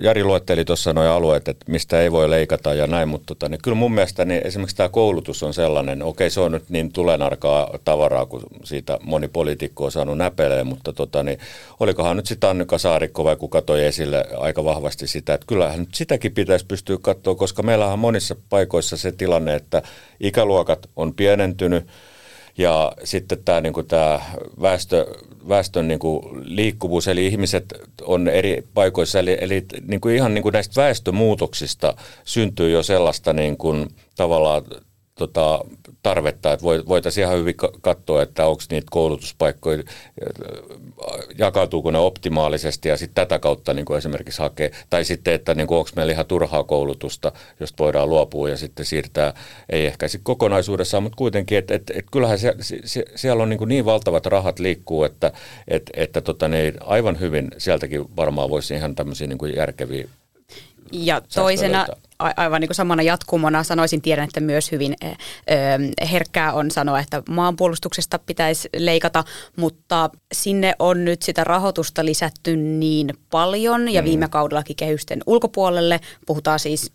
[0.00, 3.62] Jari luetteli tuossa nuo alueet, että mistä ei voi leikata ja näin, mutta tota, niin
[3.62, 7.78] kyllä mun mielestä niin esimerkiksi tämä koulutus on sellainen, okei se on nyt niin tulenarkaa
[7.84, 11.38] tavaraa, kun siitä moni poliitikko on saanut näpeleen, mutta tota, niin,
[11.80, 15.94] olikohan nyt sitten Annika Saarikko vai kuka toi esille aika vahvasti sitä, että kyllähän nyt
[15.94, 19.82] sitäkin pitäisi pystyä katsoa, koska meillä on monissa paikoissa se tilanne, että
[20.20, 21.86] ikäluokat on pienentynyt,
[22.58, 24.20] ja sitten tämä, niin kuin tämä
[24.62, 25.06] väestö,
[25.48, 26.22] väestön niin kuin
[26.56, 31.94] liikkuvuus, eli ihmiset on eri paikoissa, eli, eli niin kuin ihan niin kuin näistä väestömuutoksista
[32.24, 34.62] syntyy jo sellaista niin kuin, tavallaan
[35.14, 35.60] tota,
[36.02, 39.82] tarvetta, että voi- voitaisiin ihan hyvin ka- katsoa, että onko niitä koulutuspaikkoja,
[41.38, 45.70] jakautuuko ne optimaalisesti ja sitten tätä kautta niin kuin esimerkiksi hakee, tai sitten, että niin
[45.70, 49.34] onko meillä ihan turhaa koulutusta, josta voidaan luopua ja sitten siirtää,
[49.70, 53.58] ei ehkä sit kokonaisuudessaan, mutta kuitenkin, että et, et kyllähän se, se, siellä on niin,
[53.58, 55.32] kuin niin valtavat rahat liikkuu, että
[55.68, 60.08] et, että tota, ne aivan hyvin sieltäkin varmaan voisi ihan tämmöisiä niin järkeviä
[60.92, 61.96] Ja toisena, löytää.
[62.36, 63.62] Aivan niin kuin samana jatkumona.
[63.62, 65.14] Sanoisin, tiedän, että myös hyvin ö, ö,
[66.06, 69.24] herkkää on sanoa, että maanpuolustuksesta pitäisi leikata,
[69.56, 76.00] mutta sinne on nyt sitä rahoitusta lisätty niin paljon ja viime kaudellakin kehysten ulkopuolelle.
[76.26, 76.92] Puhutaan siis,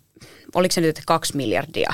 [0.55, 1.93] oliko se nyt kaksi miljardia?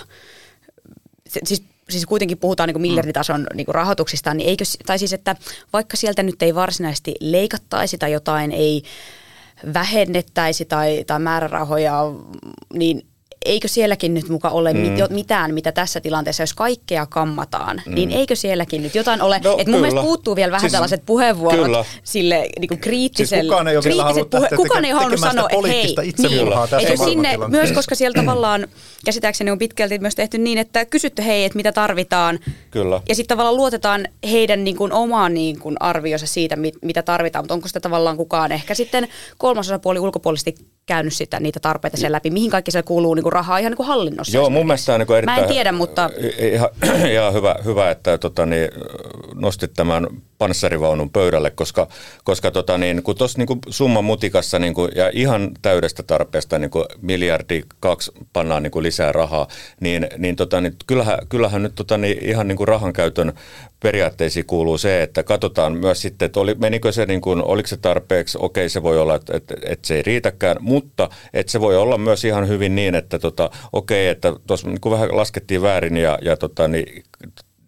[1.28, 5.13] Se, siis siis kuitenkin puhutaan niin kuin miljarditason niin kuin rahoituksista, niin eikö, tai siis,
[5.13, 5.36] että
[5.74, 8.84] vaikka sieltä nyt ei varsinaisesti leikattaisi tai jotain ei
[9.74, 12.02] vähennettäisi tai, tai määrärahoja,
[12.74, 13.08] niin
[13.46, 14.80] eikö sielläkin nyt muka ole mm.
[14.80, 17.96] mit, mitään, mitä tässä tilanteessa, jos kaikkea kammataan, mm.
[17.96, 19.42] niin eikö sielläkin nyt jotain ole?
[19.44, 21.86] No, Et mun mielestä puuttuu vielä vähän Siis- tällaiset puheenvuorot kyllä.
[22.04, 23.42] sille niin kuin kriittiselle.
[23.42, 25.96] Siis kukaan ei ole vielä halunnut lähteä kukaan ei halunnut sanoa, että hei,
[26.70, 28.68] tässä eikö sinne myös, koska siellä tavallaan
[29.06, 32.40] käsittääkseni on pitkälti myös tehty niin, että kysytty hei, että mitä tarvitaan.
[32.72, 33.02] Kyllä.
[33.10, 37.44] Ja sitten tavallaan luotetaan heidän niin kuin omaan niin kuin arvionsa siitä, mit, mitä tarvitaan,
[37.44, 42.30] mutta onko sitä tavallaan kukaan ehkä sitten kolmasosapuoli ulkopuolisesti käynyt sitä niitä tarpeita siellä läpi,
[42.30, 44.38] mihin kaikki siellä kuuluu niin kuin rahaa ihan niin kuin hallinnossa.
[44.38, 45.39] Joo, mun mielestä on niin erittäin...
[45.39, 46.10] Mä en tiedä, mutta...
[46.39, 46.69] Ihan,
[47.13, 48.69] ihan hyvä, hyvä, että tota, niin,
[49.36, 51.88] nostit tämän panssarivaunun pöydälle, koska,
[52.24, 56.72] koska tota, niin, kun tuossa niin summan mutikassa niin kuin, ja ihan täydestä tarpeesta niin
[56.72, 59.48] kuin miljardi kaksi pannaan niin kuin lisää rahaa,
[59.80, 63.34] niin, niin, tota, niin kyllähän, kyllähän nyt tota, niin, ihan niin kuin rahan käytön
[63.84, 67.78] periaatteisiin kuuluu se, että katsotaan myös sitten, että oli, menikö se, niin kuin, oliko se
[67.78, 71.78] tarpeeksi, okei se voi olla, että, että, että se ei riitäkään, mutta että se voi
[71.78, 76.19] olla myös ihan hyvin niin, että tota, okei, että tuossa niin vähän laskettiin väärin ja,
[76.22, 77.04] ja tota, niin,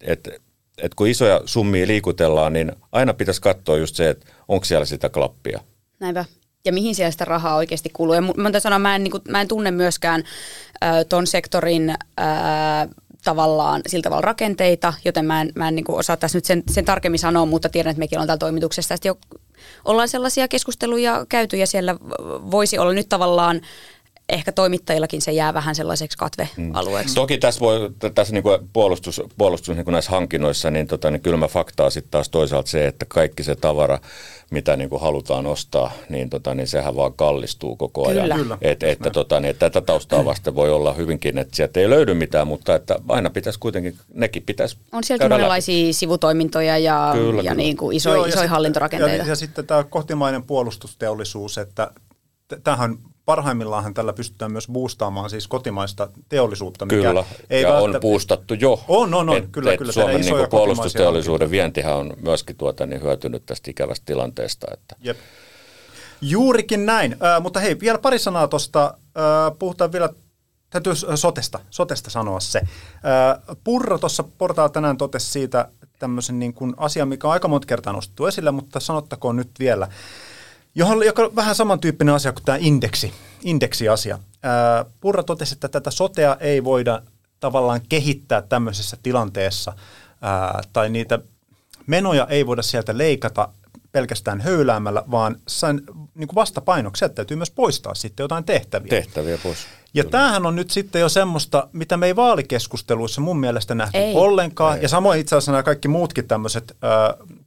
[0.01, 0.31] että
[0.77, 5.09] että kun isoja summia liikutellaan, niin aina pitäisi katsoa just se, että onko siellä sitä
[5.09, 5.59] klappia.
[5.99, 6.25] Näinpä.
[6.65, 8.13] Ja mihin siellä sitä rahaa oikeasti kuluu.
[8.13, 10.23] Ja mä, sanoa, mä, en, niin kuin, mä en tunne myöskään
[10.83, 11.97] äh, ton sektorin äh,
[13.25, 16.63] tavallaan sillä tavalla rakenteita, joten mä en, mä en niin kuin osaa tässä nyt sen,
[16.71, 18.95] sen tarkemmin sanoa, mutta tiedän, että mekin ollaan täällä toimituksessa.
[18.95, 19.17] Sitten jo
[19.85, 21.95] ollaan sellaisia keskusteluja käyty ja siellä
[22.51, 23.61] voisi olla nyt tavallaan
[24.29, 27.11] ehkä toimittajillakin se jää vähän sellaiseksi katvealueeksi.
[27.11, 27.15] Mm.
[27.15, 31.21] Toki tässä, voi, tässä niin kuin puolustus, puolustus niin kuin näissä hankinnoissa, niin, tota, niin
[31.21, 33.99] kylmä faktaa sitten taas toisaalta se, että kaikki se tavara,
[34.51, 38.23] mitä niin kuin halutaan ostaa, niin, tota, niin sehän vaan kallistuu koko ajan.
[38.23, 38.35] Kyllä.
[38.35, 38.57] Kyllä.
[38.61, 42.13] Et, että, tota, niin, että tätä taustaa vasten voi olla hyvinkin, että sieltä ei löydy
[42.13, 47.51] mitään, mutta että aina pitäisi kuitenkin, nekin pitäisi On sieltä monenlaisia sivutoimintoja ja, kyllä, ja
[47.51, 47.53] kyllä.
[47.53, 49.23] Niin kuin isoja, Joo, isoja hallintorakenteita.
[49.23, 51.91] Ja, ja sitten tämä kohtimainen puolustusteollisuus, että
[52.63, 56.85] tähän parhaimmillaan tällä pystytään myös boostaamaan siis kotimaista teollisuutta.
[56.85, 57.97] Mikä kyllä, ei ja välttä...
[57.97, 58.83] on boostattu jo.
[58.87, 59.37] On, on, on.
[59.37, 59.91] Et, kyllä, et kyllä.
[59.91, 64.67] Suomen niin puolustusteollisuuden vientihän on myöskin tuota, niin hyötynyt tästä ikävästä tilanteesta.
[64.73, 64.95] Että.
[65.01, 65.17] Jep.
[66.21, 70.09] Juurikin näin, äh, mutta hei, vielä pari sanaa tuosta, äh, puhutaan vielä
[70.69, 72.59] täytyy sotesta, sotesta sanoa se.
[72.59, 77.67] Äh, Purra tuossa portaalla tänään totesi siitä tämmöisen niin kuin asian, mikä on aika monta
[77.67, 79.87] kertaa nostettu esille, mutta sanottakoon nyt vielä
[80.75, 84.19] johon, joka on vähän samantyyppinen asia kuin tämä indeksi, indeksiasia.
[84.43, 87.01] Ää, Purra totesi, että tätä sotea ei voida
[87.39, 89.73] tavallaan kehittää tämmöisessä tilanteessa,
[90.21, 91.19] ää, tai niitä
[91.87, 93.49] menoja ei voida sieltä leikata
[93.91, 95.81] pelkästään höyläämällä, vaan sen
[96.15, 98.89] niin kuin vastapainoksi täytyy myös poistaa sitten jotain tehtäviä.
[98.89, 99.57] Tehtäviä pois.
[99.93, 100.11] Ja Kyllä.
[100.11, 104.15] tämähän on nyt sitten jo semmoista, mitä me ei vaalikeskusteluissa mun mielestä nähty ei.
[104.15, 104.77] ollenkaan.
[104.77, 104.83] Ei.
[104.83, 106.77] Ja samoin itse asiassa nämä kaikki muutkin tämmöiset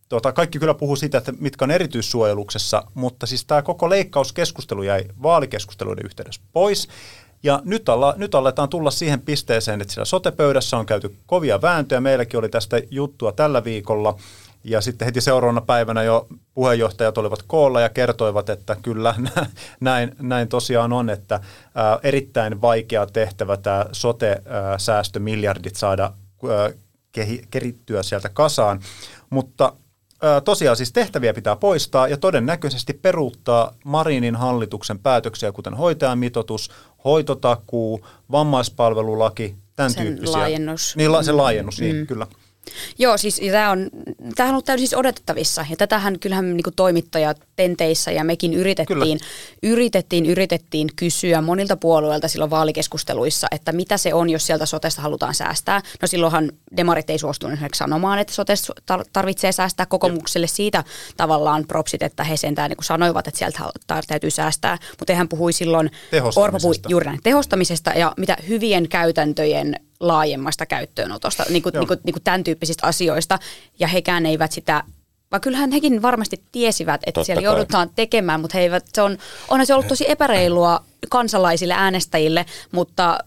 [0.09, 5.05] Tuota, kaikki kyllä puhuu siitä, että mitkä on erityissuojeluksessa, mutta siis tämä koko leikkauskeskustelu jäi
[5.23, 6.89] vaalikeskusteluiden yhteydessä pois.
[7.43, 12.01] Ja nyt, alla, nyt aletaan tulla siihen pisteeseen, että siellä sotepöydässä on käyty kovia vääntöjä.
[12.01, 14.17] Meilläkin oli tästä juttua tällä viikolla.
[14.65, 19.15] Ja sitten heti seuraavana päivänä jo puheenjohtajat olivat koolla ja kertoivat, että kyllä
[19.81, 21.41] näin, näin tosiaan on, että
[21.75, 26.71] ää, erittäin vaikea tehtävä tämä sote-säästömiljardit saada ää,
[27.13, 28.81] kehi, kerittyä sieltä kasaan.
[29.31, 29.73] Mutta
[30.45, 36.71] tosiaan siis tehtäviä pitää poistaa ja todennäköisesti peruuttaa Marinin hallituksen päätöksiä, kuten hoitajamitoitus,
[37.05, 40.39] hoitotakuu, vammaispalvelulaki, tämän sen tyyppisiä.
[40.39, 40.97] laajennus.
[40.97, 41.97] Niin, la, se laajennus, niin, mm.
[41.97, 42.27] niin kyllä.
[42.99, 43.91] Joo, siis tämä on,
[44.35, 45.67] tämähän on ollut täysin siis odotettavissa.
[45.71, 49.21] Ja tätähän kyllähän niin toimittajat tenteissä ja mekin yritettiin,
[49.63, 55.35] yritettiin, yritettiin kysyä monilta puolueilta silloin vaalikeskusteluissa, että mitä se on, jos sieltä sotesta halutaan
[55.35, 55.83] säästää.
[56.03, 58.73] No silloinhan demarit ei suostunut sanomaan, että sotesta
[59.13, 60.85] tarvitsee säästää kokoomukselle siitä
[61.17, 63.61] tavallaan propsit, että he sentään niin sanoivat, että sieltä
[64.07, 65.91] täytyy säästää, mutta hän puhui silloin
[66.37, 72.01] Orpo puhui juuri näin, tehostamisesta ja mitä hyvien käytäntöjen laajemmasta käyttöönotosta, niin kuin, niin kuin,
[72.05, 73.39] niin kuin tämän tyyppisistä asioista,
[73.79, 74.85] ja hekään eivät sitä
[75.31, 77.45] vaan kyllähän hekin varmasti tiesivät, että Totta siellä kai.
[77.45, 83.19] joudutaan tekemään, mutta he eivät, se on, onhan se ollut tosi epäreilua kansalaisille, äänestäjille, mutta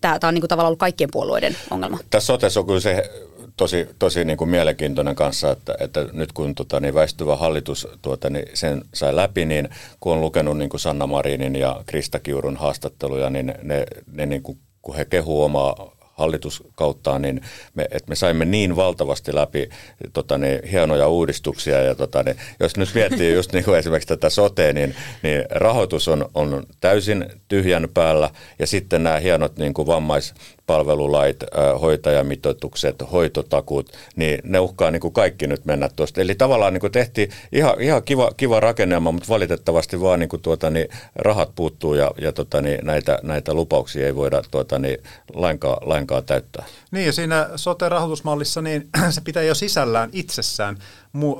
[0.00, 1.98] tämä, tämä on niin kuin tavallaan ollut kaikkien puolueiden ongelma.
[2.10, 3.10] Tässä sotessa on kyllä se
[3.56, 8.30] tosi, tosi niin kuin mielenkiintoinen kanssa, että, että nyt kun tota, niin väistyvä hallitus tuota,
[8.30, 9.68] niin sen sai läpi, niin
[10.00, 14.42] kun on lukenut niin kuin Sanna Marinin ja Krista Kiurun haastatteluja, niin ne, ne niin
[14.42, 17.40] kuin, kun he kehuu omaa hallituskauttaan, niin
[17.74, 19.68] me, että me saimme niin valtavasti läpi
[20.12, 21.82] tota, niin, hienoja uudistuksia.
[21.82, 26.08] Ja, tota, niin, jos nyt miettii just niin kuin esimerkiksi tätä sotea, niin, niin rahoitus
[26.08, 30.34] on, on täysin tyhjän päällä ja sitten nämä hienot niin kuin vammais,
[30.68, 31.44] palvelulait,
[31.80, 36.20] hoitajamitoitukset, hoitotakut, niin ne uhkaa niin kuin kaikki nyt mennä tuosta.
[36.20, 40.42] Eli tavallaan niin kuin tehtiin ihan, ihan kiva, kiva rakennelma, mutta valitettavasti vaan niin kuin
[40.42, 44.98] tuota, niin rahat puuttuu ja, ja tuota, niin näitä, näitä lupauksia ei voida tuota, niin
[45.34, 46.64] lainkaan, lainkaan täyttää.
[46.90, 50.78] Niin ja siinä sote-rahoitusmallissa niin se pitää jo sisällään itsessään.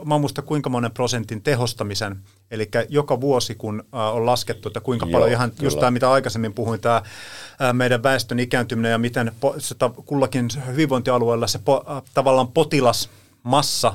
[0.04, 2.16] Mä muista kuinka monen prosentin tehostamisen
[2.50, 5.62] Eli joka vuosi, kun on laskettu, että kuinka Joo, paljon ihan kyllä.
[5.62, 7.02] just tämä, mitä aikaisemmin puhuin, tämä
[7.72, 9.32] meidän väestön ikääntyminen ja miten
[10.06, 11.84] kullakin hyvinvointialueella se po,
[12.14, 13.94] tavallaan potilasmassa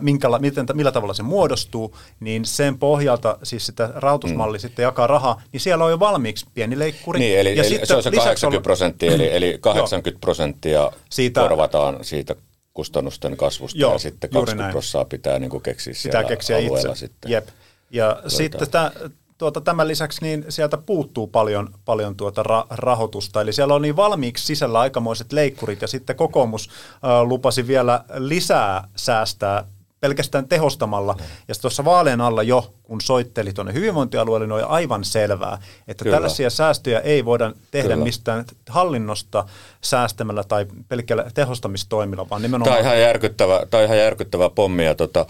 [0.00, 4.60] minkäla, miten, millä tavalla se muodostuu, niin sen pohjalta siis sitä rahoitusmalli mm.
[4.60, 7.18] sitten jakaa rahaa, niin siellä on jo valmiiksi pieni leikkuri.
[7.18, 11.40] Niin, eli, ja eli sitten se on se 80 prosenttia, eli, eli 80 prosenttia siitä,
[11.40, 12.36] korvataan siitä
[12.74, 17.06] kustannusten kasvusta joo, ja sitten 20 prosenttia pitää niin keksiä siellä pitää keksiä alueella itse.
[17.06, 17.30] sitten.
[17.30, 17.48] Jep.
[17.90, 18.30] Ja Tuota.
[18.30, 18.90] sitten tämä
[19.38, 23.40] tuota, tämän lisäksi niin sieltä puuttuu paljon, paljon tuota ra- rahoitusta.
[23.40, 28.88] Eli siellä on niin valmiiksi sisällä aikamoiset leikkurit ja sitten kokoomus äh, lupasi vielä lisää
[28.96, 29.64] säästää
[30.00, 31.12] pelkästään tehostamalla.
[31.12, 31.24] Mm.
[31.48, 36.16] Ja tuossa vaaleen alla jo, kun soitteli tuonne hyvinvointialueelle, niin oli aivan selvää, että Kyllä.
[36.16, 38.04] tällaisia säästöjä ei voida tehdä Kyllä.
[38.04, 39.44] mistään hallinnosta
[39.80, 42.64] säästämällä tai pelkällä tehostamistoimilla, vaan nimenomaan...
[42.64, 44.84] Tämä on ihan järkyttävä, tämä on ihan järkyttävä pommi.
[44.84, 45.26] Ja tota,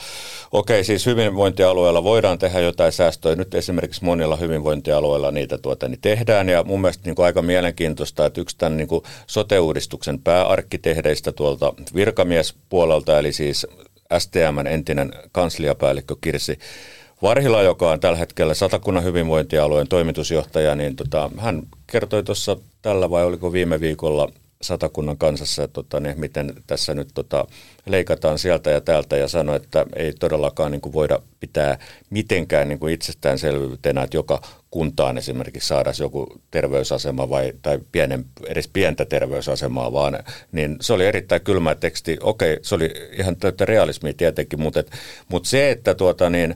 [0.53, 3.37] okei, siis hyvinvointialueella voidaan tehdä jotain säästöjä.
[3.37, 6.49] Nyt esimerkiksi monilla hyvinvointialueilla niitä tuota, niin tehdään.
[6.49, 11.73] Ja mun mielestä niin kuin aika mielenkiintoista, että yksi tämän niin kuin sote-uudistuksen pääarkkitehdeistä tuolta
[11.95, 13.67] virkamiespuolelta, eli siis
[14.19, 16.59] STMn entinen kansliapäällikkö Kirsi
[17.23, 23.25] Varhila, joka on tällä hetkellä Satakunnan hyvinvointialueen toimitusjohtaja, niin tota, hän kertoi tuossa tällä vai
[23.25, 27.47] oliko viime viikolla Satakunnan kansassa, että tota, niin miten tässä nyt tota,
[27.87, 31.79] leikataan sieltä ja täältä ja sanoi, että ei todellakaan niin kuin voida pitää
[32.11, 34.41] mitenkään niin kuin itsestäänselvyytenä, että joka
[34.77, 40.19] kuntaan esimerkiksi saada joku terveysasema vai, tai pienen, edes pientä terveysasemaa, vaan
[40.53, 42.19] niin se oli erittäin kylmä teksti.
[42.21, 44.83] Okei, se oli ihan täyttä realismia tietenkin, mutta,
[45.29, 46.55] mutta se, että tuota niin,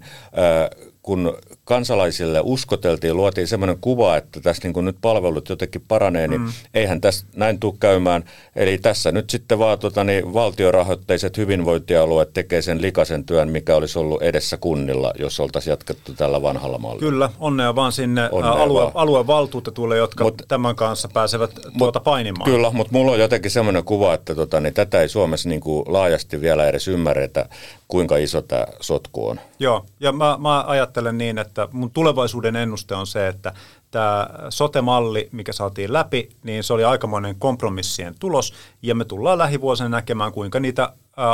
[1.10, 6.48] kun kansalaisille uskoteltiin, luotiin semmoinen kuva, että tässä niin nyt palvelut jotenkin paranee, niin mm.
[6.74, 8.24] eihän tässä näin tule käymään.
[8.56, 13.98] Eli tässä nyt sitten vaan tota, niin valtiorahoitteiset hyvinvointialueet tekee sen likaisen työn, mikä olisi
[13.98, 17.10] ollut edessä kunnilla, jos oltaisiin jatkettu tällä vanhalla mallilla.
[17.10, 18.92] Kyllä, onnea vaan sinne onnea alue, vaan.
[18.94, 22.50] aluevaltuutetuille, jotka mut, tämän kanssa pääsevät mut, tuota painimaan.
[22.50, 25.84] Kyllä, mutta mulla on jotenkin semmoinen kuva, että tota, niin tätä ei Suomessa niin kuin
[25.88, 27.48] laajasti vielä edes ymmärretä,
[27.88, 29.40] kuinka iso tämä sotku on.
[29.58, 33.52] Joo, ja mä, mä ajattelen niin, että mun tulevaisuuden ennuste on se, että
[33.90, 39.88] tämä sote-malli, mikä saatiin läpi, niin se oli aikamoinen kompromissien tulos, ja me tullaan lähivuosina
[39.88, 40.92] näkemään, kuinka niitä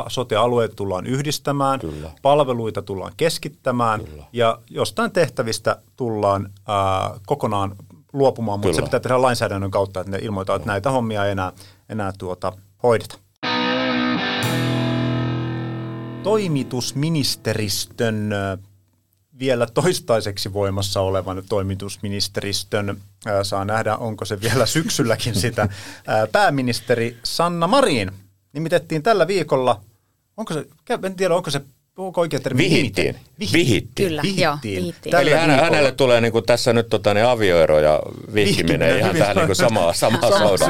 [0.08, 2.10] sote-alueita tullaan yhdistämään, Kyllä.
[2.22, 4.24] palveluita tullaan keskittämään, Kyllä.
[4.32, 7.76] ja jostain tehtävistä tullaan ää, kokonaan
[8.12, 8.80] luopumaan, mutta Kyllä.
[8.80, 11.52] se pitää tehdä lainsäädännön kautta, että ne ilmoittaa, että näitä hommia ei enää,
[11.88, 12.52] enää tuota,
[12.82, 13.18] hoideta
[16.26, 18.30] toimitusministeristön
[19.38, 23.00] vielä toistaiseksi voimassa olevan toimitusministeristön,
[23.42, 25.68] saa nähdä onko se vielä syksylläkin sitä,
[26.32, 28.12] pääministeri Sanna Marin.
[28.52, 29.80] Nimitettiin tällä viikolla,
[30.36, 30.66] onko se,
[31.02, 31.60] en tiedä onko se
[31.96, 32.62] Onko oikein termi?
[32.62, 33.16] Vihittiin.
[33.52, 34.08] Vihittiin.
[34.08, 34.44] Kyllä, vihittiin.
[34.44, 35.16] Joo, vihittiin.
[35.16, 38.00] Eli hänelle, hänelle tulee niin kuin tässä nyt tota, ne avioero ja
[38.34, 40.68] vihkiminen ihan tähän niin kuin samaa, samaa saudaa.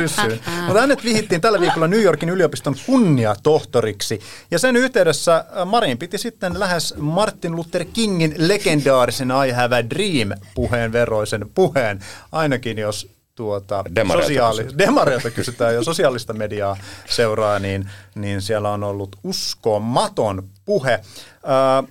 [0.67, 4.21] Mutta hänet vihittiin tällä viikolla New Yorkin yliopiston kunniatohtoriksi.
[4.51, 10.29] Ja sen yhteydessä Marin piti sitten lähes Martin Luther Kingin legendaarisen I have a dream
[10.55, 11.99] puheen veroisen puheen,
[12.33, 13.85] ainakin jos tuota,
[14.23, 16.77] sosiaali- demareilta kysytään ja sosiaalista mediaa
[17.11, 21.01] seuraa, niin, niin siellä on ollut uskomaton puhe.
[21.45, 21.83] Ää,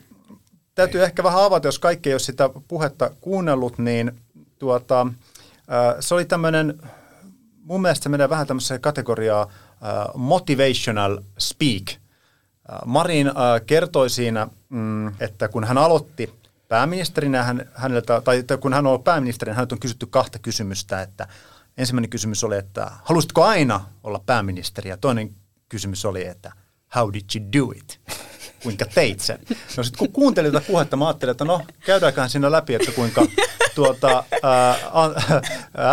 [0.76, 4.12] täytyy ehkä vähän avata, jos kaikki ei ole sitä puhetta kuunnellut, niin
[4.60, 5.08] tuota,
[5.68, 6.80] ää, se oli tämmöinen,
[7.64, 9.48] mun mielestä se menee vähän tämmöiseen kategoriaan
[9.82, 11.84] ää, motivational speak.
[12.68, 18.74] Ää, Marin ää, kertoi siinä, mm, että kun hän aloitti pääministerinä, hän, häneltä, tai kun
[18.74, 21.28] hän on pääministerinä, häneltä on kysytty kahta kysymystä, että
[21.78, 25.36] ensimmäinen kysymys oli, että halusitko aina olla pääministeri, ja toinen
[25.70, 26.52] kysymys oli, että
[26.96, 28.00] how did you do it?
[28.64, 29.40] Kuinka teit sen?
[29.78, 33.26] No sitten kun kuuntelin tätä puhetta, mä ajattelin, että no käydäänköhän siinä läpi, että kuinka
[33.76, 34.76] tuota, ää,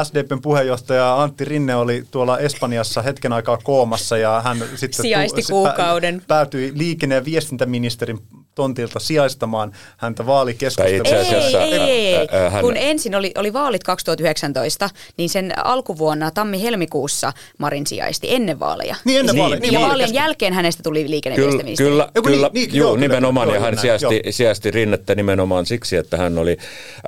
[0.04, 6.22] SDPn puheenjohtaja Antti Rinne oli tuolla Espanjassa hetken aikaa koomassa ja hän sitten Sijaisti kuukauden.
[6.28, 8.18] päätyi liikenne- ja viestintäministerin
[8.54, 11.60] tontilta sijaistamaan häntä vaalikeskustelussa.
[11.60, 12.50] Ei, ei, ei, ei.
[12.50, 12.60] Hän...
[12.60, 18.96] Kun ensin oli, oli vaalit 2019, niin sen alkuvuonna tammi-helmikuussa Marin sijaisti ennen vaaleja.
[19.04, 19.60] Niin ennen vaaleja.
[19.60, 22.96] Niin, niin, ja vaalien jälkeen hänestä tuli liikenne- ja Kyllä, kyllä, kyllä niin, niin, joo,
[22.96, 23.46] nimenomaan.
[23.48, 26.56] Kyllä, ja hän sijaisti, sijaisti Rinnettä nimenomaan siksi, että hän oli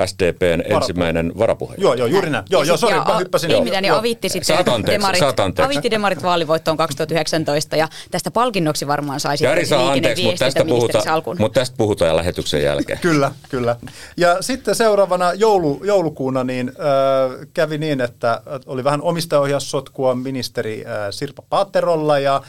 [0.07, 1.89] SDPn ensimmäinen varapuheenjohtaja.
[1.89, 2.45] Joo, joo, juuri näin.
[2.51, 3.51] Joo, joo, sorry, mä hyppäsin.
[3.51, 5.23] Ei mitään, niin avitti sitten demarit,
[5.65, 12.17] avitti demarit vaalivoittoon 2019 ja tästä palkinnoksi varmaan saisi liikenne- ja viestintäministeri mutta tästä puhutaan
[12.17, 12.99] lähetyksen jälkeen.
[12.99, 13.77] kyllä, kyllä.
[14.17, 20.93] Ja sitten seuraavana joulu, joulukuuna niin, äh, kävi niin, että oli vähän omistajaohjaussotkua ministeri äh,
[21.11, 22.43] Sirpa Paaterolla ja äh,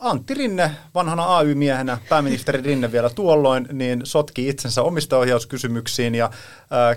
[0.00, 6.30] Antti Rinne, vanhana AY-miehenä, pääministeri Rinne vielä tuolloin, niin sotki itsensä omistajaohjauskysymyksiin ja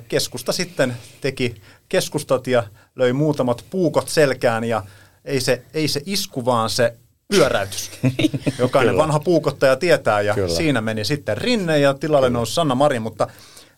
[0.07, 2.63] keskusta sitten teki keskustat ja
[2.95, 4.83] löi muutamat puukot selkään ja
[5.25, 6.93] ei se, ei se isku, vaan se
[7.27, 7.91] pyöräytys.
[8.59, 9.03] Jokainen Kyllä.
[9.03, 10.55] vanha puukottaja tietää ja Kyllä.
[10.55, 13.27] siinä meni sitten Rinne ja tilalle nousi Sanna Marin, mutta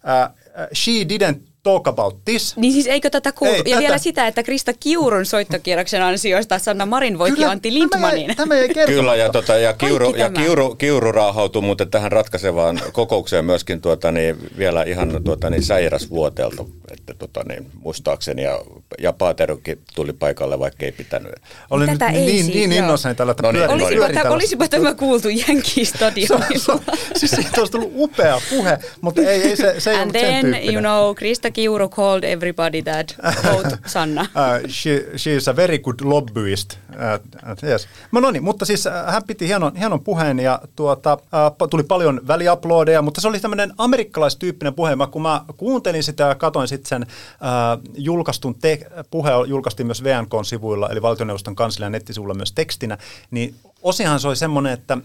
[0.09, 0.31] äh,
[0.73, 2.57] she didn't talk about this.
[2.57, 3.55] Niin siis eikö tätä kuultu?
[3.55, 7.79] Ei, ja tätä- vielä sitä, että Krista Kiurun soittokierroksen ansioista Sanna Marin voitti Antti Tämä
[7.79, 8.35] Lindmanin.
[8.35, 8.91] tämä jäi kertomatta.
[8.93, 10.45] Kyllä, ja, tota, ja, kiuru, ja tämä.
[10.45, 16.65] kiuru, kiuru raahautui muuten tähän ratkaisevaan kokoukseen myöskin tuota, niin, vielä ihan tuota, niin, säiräsvuoteelta,
[16.91, 18.59] että tuota, niin, muistaakseni, ja,
[18.99, 21.31] ja Paaterokin tuli paikalle, vaikka ei pitänyt.
[21.79, 23.83] Nyt Tätä ei niin, siis, niin innoissani tällä, että No niin, pyörin- no niin.
[23.85, 26.79] Olisipa, pyörin tämä, olisipa tämä kuultu Jänki-stadionilla.
[27.17, 30.45] siis siitä olisi tullut upea puhe, mutta ei, ei se, se ei And ollut sen
[30.51, 34.21] then, you know, Krista Kiuru called everybody that quote Sanna.
[34.21, 36.77] Uh, she, she is a very good lobbyist.
[36.89, 37.87] Uh, uh, yes.
[38.11, 41.83] no, no niin, mutta siis uh, hän piti hienon, hienon puheen ja tuota, uh, tuli
[41.83, 44.95] paljon väliaplodeja, mutta se oli tämmöinen amerikkalaistyyppinen puhe.
[44.95, 50.03] Mä, kun mä kuuntelin sitä ja katsoin sitten sen uh, julkaistun te- puhe, julkaistiin myös
[50.03, 52.97] VNK-sivuilla, eli valtioneuvoston kanslian nettisivuilla myös tekstinä,
[53.31, 54.97] niin osihan se oli semmoinen, että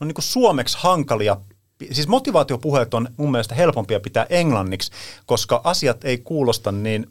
[0.00, 1.36] no niin kuin suomeksi hankalia
[1.92, 4.92] Siis motivaatiopuheet on mun mielestä helpompia pitää englanniksi,
[5.26, 7.06] koska asiat ei kuulosta niin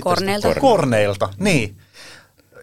[0.00, 0.54] Korneilta.
[0.60, 1.76] Korneilta, niin.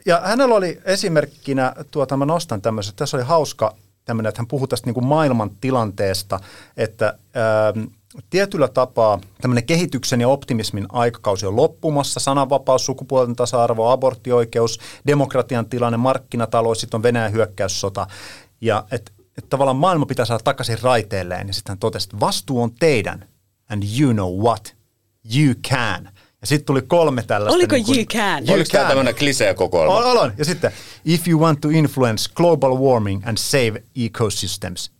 [0.06, 4.68] Ja hänellä oli esimerkkinä, tuota mä nostan tämmöisen, tässä oli hauska tämmöinen, että hän puhui
[4.68, 6.40] tästä niin kuin maailman tilanteesta,
[6.78, 7.18] että
[7.78, 7.86] ähm,
[8.30, 15.98] tietyllä tapaa tämmöinen kehityksen ja optimismin aikakausi on loppumassa, sananvapaus, sukupuolten tasa-arvo, aborttioikeus, demokratian tilanne,
[15.98, 18.08] markkinatalous, sitten on Venäjän hyökkäyssota,
[18.62, 22.62] ja että et tavallaan maailma pitää saada takaisin raiteilleen, ja sitten hän totesi, että vastuu
[22.63, 23.26] on teidän,
[23.69, 24.76] and you know what,
[25.36, 26.10] you can.
[26.41, 27.56] Ja sitten tuli kolme tällaista.
[27.56, 28.43] Oliko niin kuin- you can?
[28.48, 29.96] You Oliko tämä tämmöinen klisee-kokoelma?
[29.98, 30.32] Ol- Aloin.
[30.38, 30.72] Ja sitten,
[31.06, 34.91] if you want to influence global warming and save ecosystems,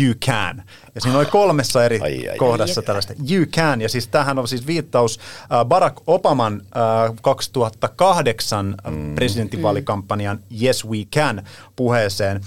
[0.00, 0.62] you can.
[0.94, 2.36] Ja siinä oli kolmessa eri Ai, ai, ai.
[2.38, 3.80] kohdassa tällaista you can.
[3.80, 5.18] Ja siis tämähän on siis viittaus
[5.52, 9.14] äh, Barack Obaman äh, 2008 mm.
[9.14, 11.42] presidentinvaalikampanjan Yes We Can
[11.76, 12.40] puheeseen.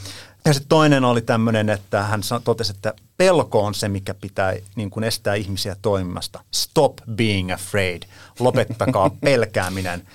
[0.45, 4.89] Ja sitten toinen oli tämmöinen, että hän totesi, että pelko on se, mikä pitää niin
[4.89, 6.39] kuin estää ihmisiä toimimasta.
[6.53, 8.03] Stop being afraid.
[8.39, 10.07] Lopettakaa pelkääminen.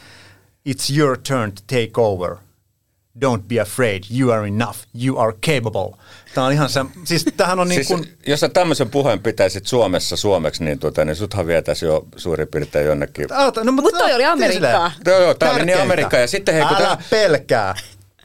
[0.68, 2.36] It's your turn to take over.
[3.24, 4.02] Don't be afraid.
[4.18, 4.78] You are enough.
[5.04, 5.96] You are capable.
[6.34, 9.66] Tämä on ihan se, siis tämähän on niin Siis, kuin, jos sä tämmöisen puheen pitäisit
[9.66, 13.32] Suomessa suomeksi, niin, tuota, niin suthan vietäisi jo suurin piirtein jonnekin.
[13.32, 14.92] Ota, no, Mut toi oli Amerikkaa.
[15.06, 15.82] Joo, joo, tää oli niin tärkeintä.
[15.82, 16.16] Amerikka.
[16.16, 17.74] Ja sitten hei, kun Älä tää- pelkää.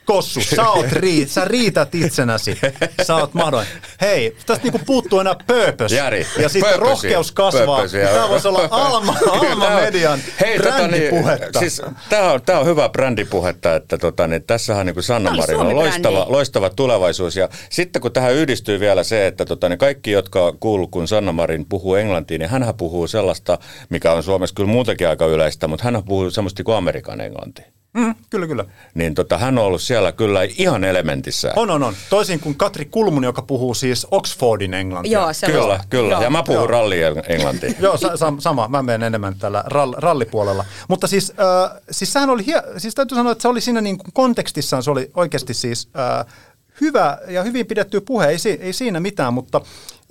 [0.05, 2.59] Kossu, sä, oot rii, sä riität itsenäsi.
[3.01, 3.73] Sä oot mahdollinen.
[4.01, 5.95] Hei, tästä niinku puuttuu enää purpose.
[5.95, 7.81] Jari, ja sitten rohkeus kasvaa.
[8.13, 11.59] Tämä voisi olla Alma, Alma on- Median Hei, tota, niin, brändipuhetta.
[11.59, 15.41] siis, tämä on, tää on hyvä brändipuhetta, että tota, niin, tässähän niin Sanna Tää oli
[15.55, 17.35] Marin on loistava, loistava tulevaisuus.
[17.35, 21.31] Ja sitten kun tähän yhdistyy vielä se, että tota, niin kaikki, jotka kuuluu, kun Sanna
[21.31, 23.57] Marin puhuu englantia, niin hän puhuu sellaista,
[23.89, 27.65] mikä on Suomessa kyllä muutenkin aika yleistä, mutta hän puhuu semmoista kuin Amerikan englantia.
[27.93, 28.65] Mm, kyllä, kyllä.
[28.93, 31.53] Niin tota, hän on ollut siellä kyllä ihan elementissä.
[31.55, 31.93] On, on, on.
[32.09, 35.19] Toisin kuin Katri Kulmun, joka puhuu siis Oxfordin englantia.
[35.19, 35.79] Joo, se Kyllä, on.
[35.89, 36.11] kyllä.
[36.13, 36.21] Joo.
[36.21, 37.71] Ja mä puhun ralli englantia.
[37.79, 38.67] Joo, sa- sa- sama.
[38.67, 40.65] Mä menen enemmän tällä rall- rallipuolella.
[40.87, 41.33] Mutta siis,
[41.71, 44.83] äh, siis sehän oli, hie- siis täytyy sanoa, että se oli siinä niin kuin kontekstissaan,
[44.83, 46.33] se oli oikeasti siis äh,
[46.81, 49.61] hyvä ja hyvin pidetty puhe, ei, si- ei siinä mitään, mutta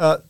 [0.03, 0.25] äh,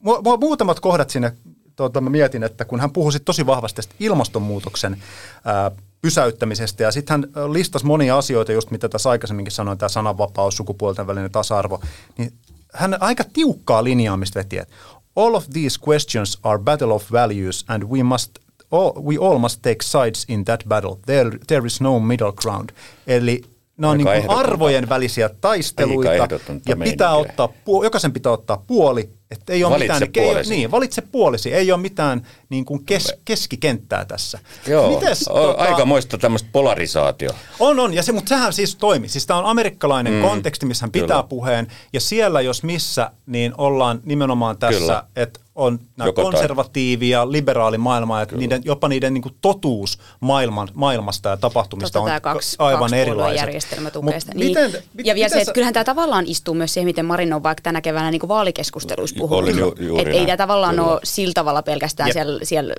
[0.00, 1.32] mua, mua muutamat kohdat sinne,
[1.76, 7.30] tuota, mä mietin, että kun hän puhui sit tosi vahvasti ilmastonmuutoksen äh, pysäyttämisestä ja sitten
[7.34, 11.80] hän listasi monia asioita, just mitä tässä aikaisemminkin sanoin, tämä sananvapaus, sukupuolten välinen tasa-arvo,
[12.18, 12.32] niin
[12.74, 14.74] hän aika tiukkaa linjaamista veti, että
[15.16, 18.30] all of these questions are battle of values and we must
[18.70, 20.96] all, we all must take sides in that battle.
[21.06, 22.70] There, there is no middle ground.
[23.06, 23.42] Eli
[23.76, 27.10] ne on niin arvojen välisiä taisteluita ja pitää meininkiä.
[27.10, 27.48] ottaa,
[27.82, 29.17] jokaisen pitää ottaa puoli.
[29.30, 30.50] Että ei ole Valitse mitään, ei ole, puolesi.
[30.54, 31.54] niin, valitse puolesi.
[31.54, 34.38] Ei ole mitään niin kuin kes, keskikenttää tässä.
[34.66, 37.30] Joo, Mites, o- tota- aika moista tämmöistä polarisaatio.
[37.60, 39.08] on, on, ja se, mutta sehän siis toimi.
[39.08, 41.22] Siis tämä on amerikkalainen mm, konteksti, missä hän pitää kyllä.
[41.22, 45.04] puheen, ja siellä jos missä, niin ollaan nimenomaan tässä, Kyllä.
[45.16, 46.32] että on nämä Joko tai.
[46.32, 51.92] konservatiivi ja liberaali maailma, että niiden, jopa niiden niin kuin totuus maailman, maailmasta ja tapahtumista
[51.92, 53.36] Totta on tämä kaksi, aivan kaksi erilaiset.
[53.40, 54.34] järjestelmä tukee Mut sitä.
[54.34, 54.82] Miten, niin.
[54.94, 57.32] mit- ja vielä miten se, että sä- kyllähän tämä tavallaan istuu myös siihen, miten Marin
[57.32, 59.42] on vaikka tänä keväänä niin vaalikeskusteluissa puhunut.
[59.42, 60.88] Oli ju- juuri Et ei tämä tavallaan Kyllä.
[60.88, 62.12] ole sillä tavalla pelkästään Jep.
[62.12, 62.74] siellä, siellä,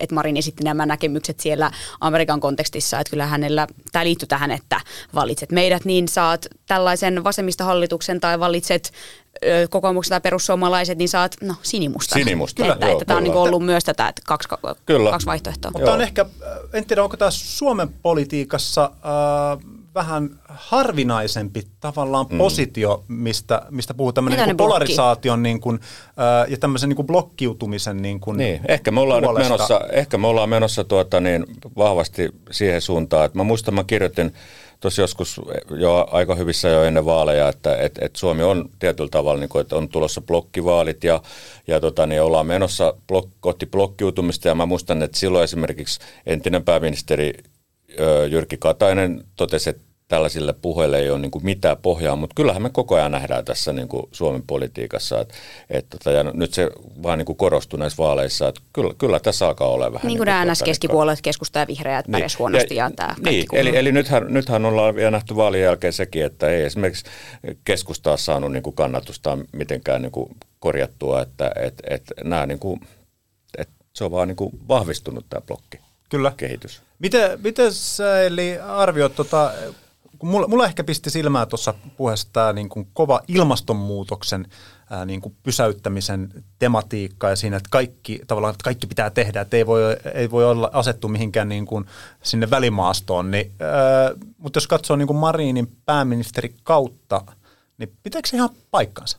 [0.00, 4.80] että Marin esitti nämä näkemykset siellä Amerikan kontekstissa, että kyllä hänellä, tämä liittyy tähän, että
[5.14, 8.92] valitset meidät, niin saat tällaisen vasemmistohallituksen tai valitset
[9.70, 12.14] kokoomuksen tai perussuomalaiset, niin saat no, sinimusta.
[12.14, 13.34] Sinimusta, Että, joo, että tämä on kyllä.
[13.34, 14.48] niin ollut myös tätä, että kaksi,
[14.86, 15.10] Kyllä.
[15.10, 15.70] kaksi vaihtoehtoa.
[15.70, 16.26] Mutta on ehkä,
[16.72, 22.38] en tiedä onko tämä Suomen politiikassa äh, vähän harvinaisempi tavallaan mm.
[22.38, 28.02] positio, mistä, mistä puhuu tämmöinen niin polarisaation niin kuin, äh, ja tämmöisen niin kuin blokkiutumisen
[28.02, 32.28] niin kuin Niin, ehkä me ollaan nyt menossa, ehkä me ollaan menossa tuota niin vahvasti
[32.50, 34.32] siihen suuntaan, että mä muistan, mä kirjoitin
[34.80, 39.40] tuossa joskus jo aika hyvissä jo ennen vaaleja, että et, et Suomi on tietyllä tavalla,
[39.40, 41.22] niin kuin, että on tulossa blokkivaalit ja,
[41.66, 44.48] ja tota, niin ollaan menossa blok, kohti blokkiutumista.
[44.48, 47.34] Ja mä muistan, että silloin esimerkiksi entinen pääministeri
[48.30, 52.70] Jyrki Katainen totesi, että tällaisille puheille ei ole niin kuin mitään pohjaa, mutta kyllähän me
[52.70, 55.34] koko ajan nähdään tässä niin kuin Suomen politiikassa, että,
[55.70, 56.70] että tota, ja nyt se
[57.02, 60.06] vaan niin kuin korostuu näissä vaaleissa, että kyllä, kyllä tässä alkaa olla vähän.
[60.06, 63.46] Niin kuin niin NS keskipuolet, keskusta ja vihreät niin, pärjäs huonosti ja, ja tämä Niin,
[63.52, 67.04] eli, eli nythän, nythän ollaan vielä nähty vaalien jälkeen sekin, että ei esimerkiksi
[67.64, 72.58] keskusta ole saanut niin kuin kannatusta mitenkään niin kuin korjattua, että et, et, nämä niin
[72.58, 72.80] kuin,
[73.58, 75.89] että se on vaan niin kuin vahvistunut tämä blokki.
[76.10, 76.32] Kyllä.
[76.36, 76.82] Kehitys.
[76.98, 79.52] Miten, miten sä eli arvioit tota,
[80.18, 84.46] kun mulla, mulla ehkä pisti silmää tuossa puheessa tämä niin kuin kova ilmastonmuutoksen
[84.90, 89.56] ää, niin kuin pysäyttämisen tematiikka ja siinä, että kaikki, tavallaan, että kaikki pitää tehdä, että
[89.56, 89.82] ei voi,
[90.14, 91.84] ei voi olla asettu mihinkään niin kuin
[92.22, 93.30] sinne välimaastoon.
[93.30, 97.20] Niin, ää, mutta jos katsoo niin kuin Marinin pääministeri kautta,
[97.78, 99.18] niin pitääkö se ihan paikkansa?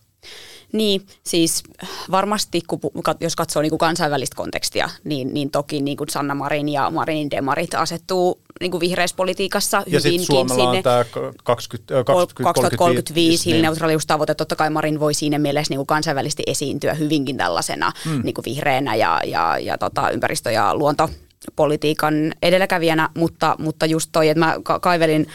[0.73, 1.63] Niin, siis
[2.11, 2.79] varmasti kun,
[3.19, 7.31] jos katsoo niin kuin kansainvälistä kontekstia, niin, niin toki niin kuin Sanna Marin ja Marinin
[7.31, 10.77] demarit asettuu niin kuin vihreässä politiikassa ja hyvinkin Suomella sinne.
[10.77, 11.05] on tämä
[11.43, 14.35] 20, 20, 2035 hiilineutraaliustavoite.
[14.35, 18.21] Totta kai Marin voi siinä mielessä niin kuin kansainvälisesti esiintyä hyvinkin tällaisena mm.
[18.23, 21.09] niin kuin vihreänä ja, ja, ja tota, ympäristö- ja luonto
[21.55, 25.27] politiikan edelläkävijänä, mutta, mutta just toi, että mä kaivelin,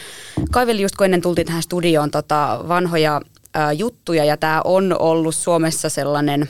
[0.51, 3.21] kaivelin just kun ennen tultiin tähän studioon tota vanhoja
[3.77, 6.49] juttuja ja tämä on ollut Suomessa sellainen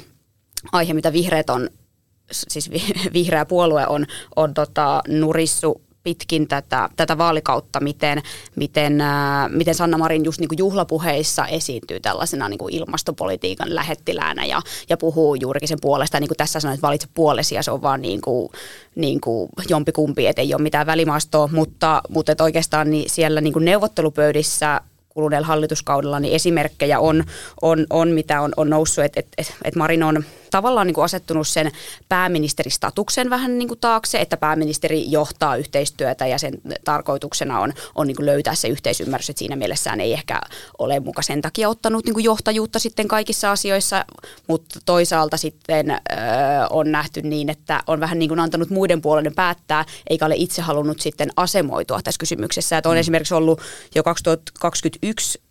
[0.72, 1.70] aihe, mitä vihreät on,
[2.32, 2.72] siis
[3.14, 4.05] vihreä puolue on,
[4.36, 8.22] on tota, nurissu pitkin tätä, tätä vaalikautta, miten,
[8.55, 14.45] miten, ää, miten Sanna Marin just niin kuin juhlapuheissa esiintyy tällaisena niin kuin ilmastopolitiikan lähettiläänä
[14.45, 16.20] ja, ja puhuu juurikin sen puolesta.
[16.20, 18.49] Niin kuin tässä sanoin, että valitse puolesi ja se on vaan niin kuin,
[18.95, 23.53] niin kuin jompikumpi, että ei ole mitään välimaastoa, mutta, mutta että oikeastaan niin siellä niin
[23.53, 24.82] kuin neuvottelupöydissä
[25.18, 27.24] kuluneella hallituskaudella, niin esimerkkejä on,
[27.61, 31.48] on, on mitä on, on noussut, että et, et Marin on tavallaan niin kuin asettunut
[31.48, 31.72] sen
[32.10, 36.54] pääministeristatuksen vähän niin kuin taakse, että pääministeri johtaa yhteistyötä ja sen
[36.86, 40.41] tarkoituksena on, on niin kuin löytää se yhteisymmärrys, että siinä mielessään ei ehkä
[40.78, 44.06] ole muka sen takia ottanut niin kuin johtajuutta sitten kaikissa asioissa,
[44.48, 45.95] mutta toisaalta sitten ö,
[46.70, 50.62] on nähty niin, että on vähän niin kuin antanut muiden puolelle päättää, eikä ole itse
[50.62, 52.78] halunnut sitten asemoitua tässä kysymyksessä.
[52.78, 53.00] Että on mm.
[53.00, 53.62] esimerkiksi ollut
[53.95, 55.41] jo 2021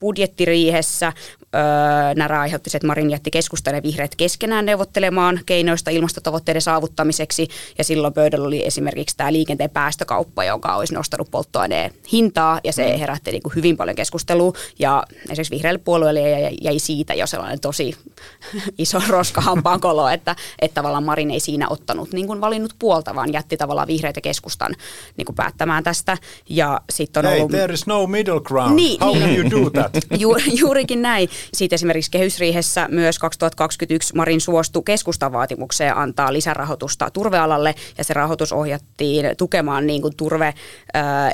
[0.00, 1.12] budjettiriihessä
[1.56, 7.48] Öö, Närä aiheutti se, että Marin jätti keskustan ja vihreät keskenään neuvottelemaan keinoista ilmastotavoitteiden saavuttamiseksi.
[7.78, 12.60] Ja silloin pöydällä oli esimerkiksi tämä liikenteen päästökauppa, joka olisi nostanut polttoaineen hintaa.
[12.64, 12.98] Ja se mm.
[12.98, 14.52] herätti niin kuin hyvin paljon keskustelua.
[14.78, 17.96] Ja esimerkiksi vihreälle puolueelle jäi siitä jo sellainen tosi
[18.78, 23.32] iso roska hampaankolo, että, että tavallaan Marin ei siinä ottanut niin kuin valinnut puolta, vaan
[23.32, 24.74] jätti tavallaan vihreät ja keskustan
[25.16, 26.18] niin kuin päättämään tästä.
[26.48, 27.50] Ja sit on hey, ollut...
[27.50, 28.74] there is no middle ground.
[28.74, 29.24] Niin, How niin.
[29.24, 29.92] can you do that?
[30.20, 31.28] Ju, juurikin näin.
[31.54, 38.52] Siitä esimerkiksi kehysriihessä myös 2021 Marin suostui keskustan vaatimukseen antaa lisärahoitusta turvealalle ja se rahoitus
[38.52, 40.54] ohjattiin tukemaan niin kuin turve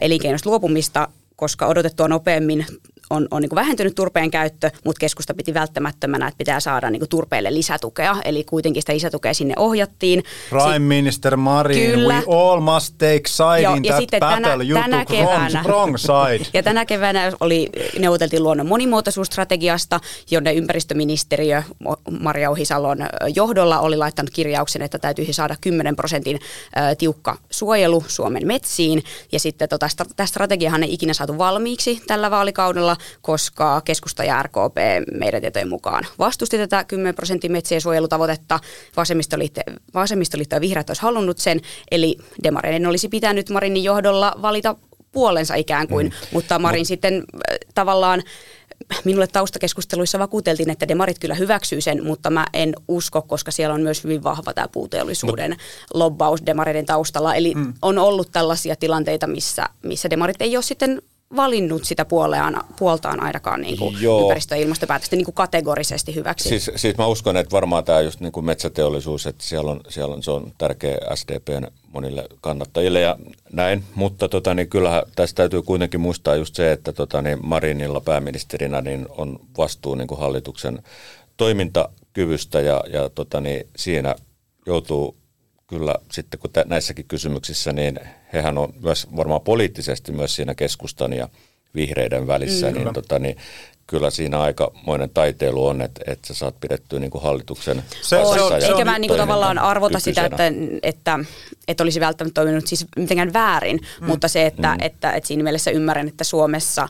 [0.01, 2.67] elinkeinosta luopumista koska odotettua nopeammin
[3.11, 7.55] on, on niin vähentynyt turpeen käyttö, mutta keskusta piti välttämättömänä, että pitää saada niin turpeelle
[7.55, 10.23] lisätukea, eli kuitenkin sitä lisätukea sinne ohjattiin.
[10.51, 12.15] Prime Sit, Minister Marin, Kyllä.
[12.15, 15.63] we all must take side Joo, in ja that sitten battle, tänä, you tänä keväänä,
[15.63, 16.51] wrong side.
[16.55, 20.01] ja tänä keväänä oli, neuvoteltiin luonnon monimuotoisuusstrategiasta,
[20.31, 21.63] jonne ympäristöministeriö
[22.21, 22.99] Maria Ohisalon
[23.35, 26.41] johdolla oli laittanut kirjauksen, että täytyisi saada 10 prosentin
[26.99, 32.92] tiukka suojelu Suomen metsiin, ja sitten tota, tästä strategiahan ei ikinä saatu valmiiksi tällä vaalikaudella,
[33.23, 34.77] koska keskusta ja RKP
[35.19, 38.61] meidän tietojen mukaan vastusti tätä 10 prosentin metsien suojelutavoitetta.
[38.97, 39.61] Vasemmistoliitto,
[39.95, 44.77] vasemmistoliitto ja vihreät olisi halunnut sen, eli demareiden olisi pitänyt Marinin johdolla valita
[45.13, 46.13] puolensa ikään kuin, mm.
[46.33, 46.87] mutta Marin Mut.
[46.89, 48.23] sitten äh, tavallaan
[49.05, 53.83] minulle taustakeskusteluissa vakuuteltiin, että demarit kyllä hyväksyy sen, mutta mä en usko, koska siellä on
[53.83, 55.57] myös hyvin vahva tämä puuteollisuuden no.
[55.95, 57.35] lobbaus demareiden taustalla.
[57.35, 57.75] Eli mm.
[57.83, 61.03] on ollut tällaisia tilanteita, missä, missä demarit ei ole sitten
[61.37, 66.49] valinnut sitä puoleaan, puoltaan ainakaan niin kuin ympäristö- ja ilmastopäätöstä niin kuin kategorisesti hyväksi.
[66.49, 70.15] Siis, siis mä uskon, että varmaan tämä just niin kuin metsäteollisuus, että siellä on, siellä
[70.15, 73.17] on, se on tärkeä SDPn monille kannattajille ja
[73.53, 78.01] näin, mutta tota, niin kyllähän tässä täytyy kuitenkin muistaa just se, että tota, niin Marinilla
[78.01, 80.83] pääministerinä niin on vastuu niin kuin hallituksen
[81.37, 84.15] toimintakyvystä ja, ja tota, niin siinä
[84.67, 85.17] joutuu
[85.67, 88.01] kyllä sitten kun näissäkin kysymyksissä, niin
[88.33, 91.29] hehän on myös varmaan poliittisesti myös siinä keskustan ja
[91.75, 92.75] vihreiden välissä, mm.
[92.75, 93.37] niin, tota, niin
[93.87, 98.35] kyllä siinä aikamoinen taiteilu on, että, että sä saat pidettyä niin kuin hallituksen se, on,
[98.35, 100.29] se on, Eikä mä niin kuin tavallaan arvota kykyisenä.
[100.29, 101.19] sitä, että, että,
[101.69, 104.07] että olisi välttämättä toiminut siis mitenkään väärin, mm.
[104.07, 104.75] mutta se, että, mm.
[104.75, 106.89] että, että, että siinä mielessä ymmärrän, että Suomessa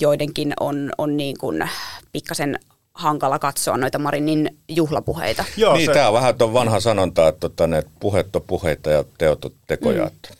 [0.00, 1.70] joidenkin on, on niin kuin
[2.12, 2.58] pikkasen
[2.94, 5.44] hankala katsoa noita Marinin juhlapuheita.
[5.56, 5.92] Joo, niin, se...
[5.92, 9.50] tämä on vähän tuon vanha sanonta, että, että ne puhet on puheita ja teot on
[9.66, 10.04] tekoja.
[10.04, 10.36] Mm.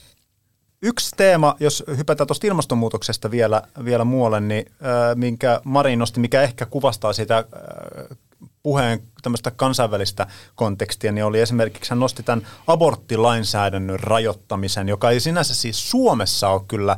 [0.82, 6.42] Yksi teema, jos hypätään tuosta ilmastonmuutoksesta vielä, vielä muualle, niin äh, minkä Marin nosti, mikä
[6.42, 8.18] ehkä kuvastaa sitä äh,
[8.62, 15.54] puheen tämmöistä kansainvälistä kontekstia, niin oli esimerkiksi, hän nosti tämän aborttilainsäädännön rajoittamän, joka ei sinänsä
[15.54, 16.96] siis Suomessa ole kyllä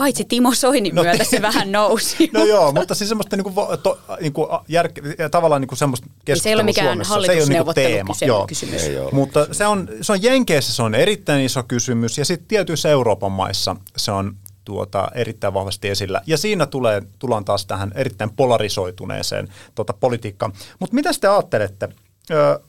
[0.00, 2.30] Paitsi Timo Soinin no, myötä se vähän nousi.
[2.32, 6.80] No joo, mutta siis semmoista niinku, to, niinku järke, tavallaan niinku semmoista keskustelua niin Se
[6.80, 7.14] ei ole mikään Suomessa.
[7.14, 8.82] hallitusneuvottelukysymys.
[8.82, 12.88] Niinku mutta se on, se on Jenkeissä se on erittäin iso kysymys ja sitten tietyissä
[12.88, 16.22] Euroopan maissa se on tuota, erittäin vahvasti esillä.
[16.26, 20.52] Ja siinä tulee, tullaan taas tähän erittäin polarisoituneeseen tuota, politiikkaan.
[20.78, 21.88] Mutta mitä te ajattelette,
[22.30, 22.60] ö,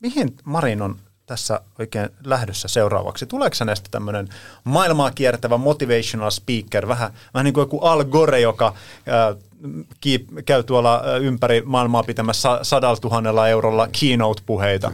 [0.00, 0.98] mihin Marin on
[1.30, 3.26] tässä oikein lähdössä seuraavaksi?
[3.26, 4.28] Tuleeko näistä tämmöinen
[4.64, 8.74] maailmaa kiertävä motivational speaker, vähän, vähän niin kuin joku Al Gore, joka
[9.06, 9.34] ää,
[10.00, 14.92] kiip, käy tuolla ympäri maailmaa pitämässä sadalla tuhannella eurolla keynote-puheita?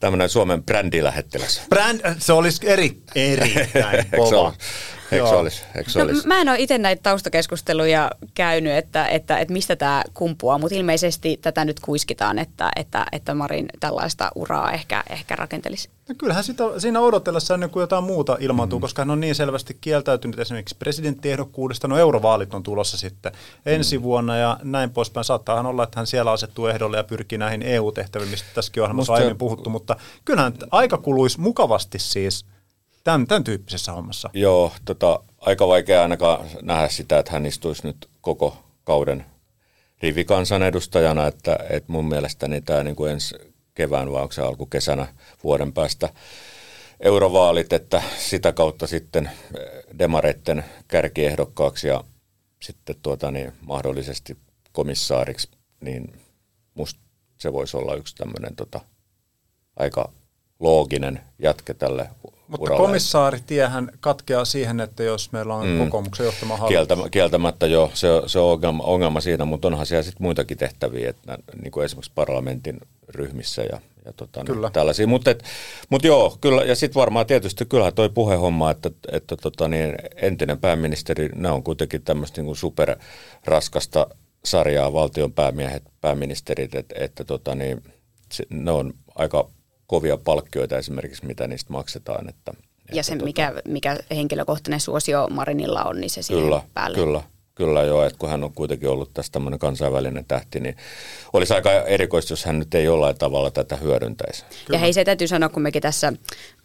[0.00, 1.62] Tämmöinen Suomen brändilähettiläs.
[1.68, 4.52] Brand, se olisi eri, erittäin kova.
[5.12, 5.64] Eikö se olisi?
[5.76, 10.04] Eikö se no, mä en ole itse näitä taustakeskusteluja käynyt, että, että, että mistä tämä
[10.14, 15.88] kumpuaa, mutta ilmeisesti tätä nyt kuiskitaan, että, että, että Marin tällaista uraa ehkä, ehkä rakentelisi.
[16.08, 18.80] No kyllähän sitä, siinä odotellessa ennen kuin jotain muuta ilmaantuu, mm.
[18.80, 21.88] koska hän on niin selvästi kieltäytynyt esimerkiksi presidenttiehdokkuudesta.
[21.88, 23.32] No eurovaalit on tulossa sitten
[23.66, 24.02] ensi mm.
[24.02, 25.24] vuonna ja näin poispäin.
[25.24, 29.38] Saattaahan olla, että hän siellä asettuu ehdolle ja pyrkii näihin EU-tehtäviin, mistä tässäkin on aiemmin
[29.38, 32.46] puhuttu, mutta kyllähän aika kuluisi mukavasti siis
[33.04, 34.30] tämän, tämän tyyppisessä hommassa.
[34.32, 39.24] Joo, tota, aika vaikea ainakaan nähdä sitä, että hän istuisi nyt koko kauden
[40.02, 43.34] rivikansanedustajana, että, että mun mielestäni tämä niin kuin ensi
[43.74, 45.08] kevään vai onko se alkukesänä
[45.44, 46.08] vuoden päästä
[47.00, 49.30] eurovaalit, että sitä kautta sitten
[49.98, 52.04] demareitten kärkiehdokkaaksi ja
[52.62, 54.36] sitten tuota, niin mahdollisesti
[54.72, 55.48] komissaariksi,
[55.80, 56.20] niin
[56.74, 57.00] musta
[57.38, 58.80] se voisi olla yksi tämmöinen tota,
[59.76, 60.12] aika
[60.60, 62.08] looginen jatke tälle
[62.52, 62.86] mutta uralle.
[62.86, 65.78] komissaaritiehän katkeaa siihen, että jos meillä on mm.
[65.78, 66.86] kokoomuksen johtama hallitus.
[66.86, 71.10] Kieltä, kieltämättä jo, se, se on ongelma, ongelma siinä, mutta onhan siellä sitten muitakin tehtäviä,
[71.10, 74.66] että, niin kuin esimerkiksi parlamentin ryhmissä ja, ja tota, kyllä.
[74.66, 75.06] Niin, tällaisia.
[75.06, 75.34] Mutta
[75.90, 80.58] mut joo, kyllä, ja sitten varmaan tietysti kyllähän toi puhehomma, että, että tota, niin, entinen
[80.58, 84.06] pääministeri, ne on kuitenkin tämmöistä niin superraskasta
[84.44, 87.82] sarjaa, valtion päämiehet, pääministerit, että, että tota, niin,
[88.32, 89.48] se, ne on aika
[89.86, 92.28] kovia palkkioita esimerkiksi, mitä niistä maksetaan.
[92.28, 92.52] Että,
[92.92, 96.98] ja se, tota, mikä, mikä henkilökohtainen suosio Marinilla on, niin se siihen kyllä, päälle.
[96.98, 97.22] Kyllä,
[97.54, 100.76] Kyllä joo, että kun hän on kuitenkin ollut tässä tämmöinen kansainvälinen tähti, niin
[101.32, 104.44] olisi aika erikoista, jos hän nyt ei jollain tavalla tätä hyödyntäisi.
[104.44, 104.76] Kyllä.
[104.76, 106.12] Ja hei, se täytyy sanoa, kun mekin tässä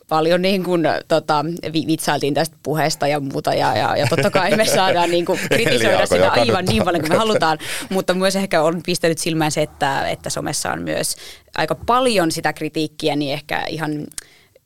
[0.10, 1.46] paljon niin kuin, tota,
[1.88, 6.06] vitsailtiin tästä puheesta ja muuta ja, ja, ja totta kai me saadaan niin kuin, kritisoida
[6.06, 7.58] sitä aivan niin paljon kuin me halutaan,
[7.90, 11.16] mutta myös ehkä on pistänyt silmään se, että, että somessa on myös
[11.58, 13.92] aika paljon sitä kritiikkiä, niin ehkä ihan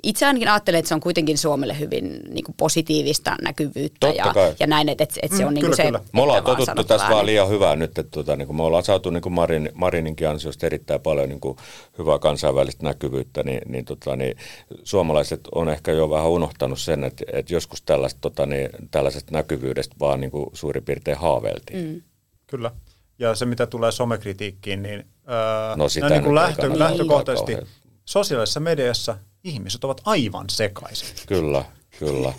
[0.04, 4.68] itse ainakin ajattelen, että se on kuitenkin Suomelle hyvin niin kuin positiivista näkyvyyttä ja, ja
[4.68, 5.84] näin, että, että se on mm, niin kyllä, se.
[5.84, 6.02] Kyllä.
[6.14, 9.10] Me ollaan totuttu tästä vaan liian hyvää nyt, että tuota, niin kuin me ollaan saatu
[9.10, 11.58] niin kuin Marin, Marininkin ansiosta erittäin paljon niin kuin
[11.97, 14.38] hyvää kansainvälistä näkyvyyttä, niin, niin, tota, niin
[14.84, 19.95] suomalaiset on ehkä jo vähän unohtanut sen, että, että joskus tällaista, tota, niin, tällaisesta näkyvyydestä
[19.99, 21.88] vaan niin kuin suurin piirtein haaveiltiin.
[21.88, 22.02] Mm.
[22.47, 22.72] Kyllä.
[23.20, 27.58] Ja se, mitä tulee somekritiikkiin, niin, öö, no sitä niin kuin lähtö, lähtökohtaisesti
[28.06, 31.07] sosiaalisessa mediassa– ihmiset ovat aivan sekaisin.
[31.27, 31.65] Kyllä,
[31.99, 32.33] kyllä.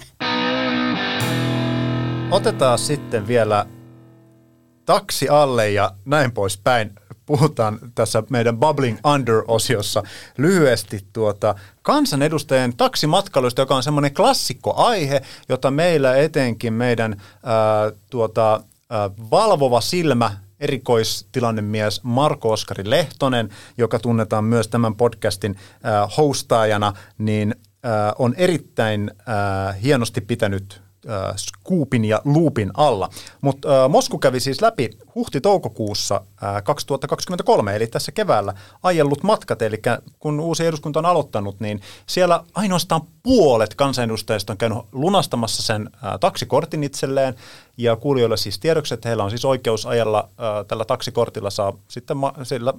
[2.31, 3.67] Otetaan sitten vielä
[4.87, 6.93] taksi alle ja näin poispäin.
[7.27, 10.03] Puhutaan tässä meidän Bubbling Under-osiossa
[10.39, 19.11] lyhyesti tuota kansanedustajien taksimatkailusta, joka on semmoinen klassikkoaihe, jota meillä etenkin meidän ää, tuota, ää,
[19.31, 23.49] valvova silmä erikoistilannemies Marko Oskari Lehtonen,
[23.79, 27.55] joka tunnetaan myös tämän podcastin äh, hostaajana, niin
[27.85, 33.09] äh, on erittäin äh, hienosti pitänyt äh, Scoopin ja Loopin alla.
[33.41, 39.83] Mutta äh, Mosku kävi siis läpi huhti-toukokuussa äh, 2023, eli tässä keväällä ajellut matkat, eli
[40.19, 46.19] kun uusi eduskunta on aloittanut, niin siellä ainoastaan puolet kansanedustajista on käynyt lunastamassa sen äh,
[46.21, 47.35] taksikortin itselleen,
[47.77, 52.17] ja kuulijoille siis tiedoksi, että heillä on siis oikeus ajella äh, tällä taksikortilla, saa sitten
[52.17, 52.75] ma- sillä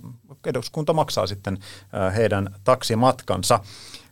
[0.46, 1.58] eduskunta maksaa sitten
[1.94, 3.60] äh, heidän taksimatkansa.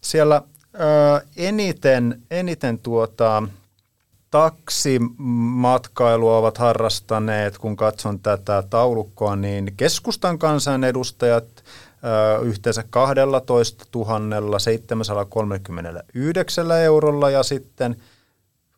[0.02, 3.44] Siellä äh, eniten, eniten tuota,
[4.32, 11.64] taksimatkailua ovat harrastaneet, kun katson tätä taulukkoa, niin keskustan kansanedustajat
[12.42, 13.86] yhteensä 12
[14.58, 17.96] 739 eurolla ja sitten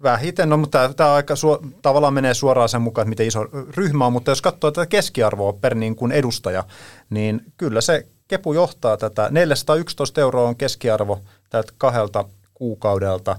[0.04, 3.44] vähiten, no mutta tämä aika suo, tavallaan menee suoraan sen mukaan, että miten iso
[3.78, 6.64] ryhmä on, mutta jos katsoo tätä keskiarvoa per niin kuin edustaja,
[7.10, 9.28] niin kyllä se Kepu johtaa tätä.
[9.32, 13.36] 411 euroa on keskiarvo tältä kahdelta kuukaudelta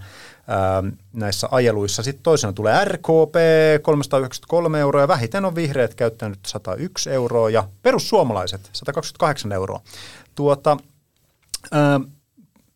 [1.12, 2.03] näissä ajeluissa.
[2.03, 3.34] Sitten toisena tulee RKP
[3.82, 9.80] 393 euroa ja vähiten on vihreät käyttänyt 101 euroa ja perussuomalaiset 128 euroa.
[10.34, 10.76] Tuota,
[11.70, 12.01] ää,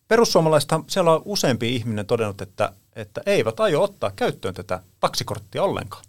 [0.07, 6.03] perussuomalaiset, siellä on useampi ihminen todennut, että, että eivät aio ottaa käyttöön tätä taksikorttia ollenkaan.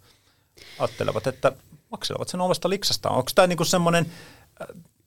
[0.79, 1.51] Ajattelevat, että
[1.91, 3.15] makselevat sen omasta liksastaan.
[3.15, 4.05] Onko tämä niinku semmoinen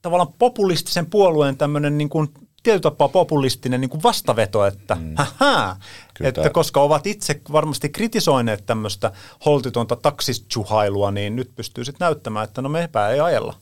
[0.01, 2.33] tavallaan populistisen puolueen tämmöinen niin kuin
[2.65, 5.13] tietyllä tapaa populistinen niin kuin vastaveto, että mm.
[5.15, 5.77] haha,
[6.21, 9.11] että koska ovat itse varmasti kritisoineet tämmöistä
[9.45, 13.53] holtitonta taksichuhailua, niin nyt pystyy sitten näyttämään, että no mepä ei ajella.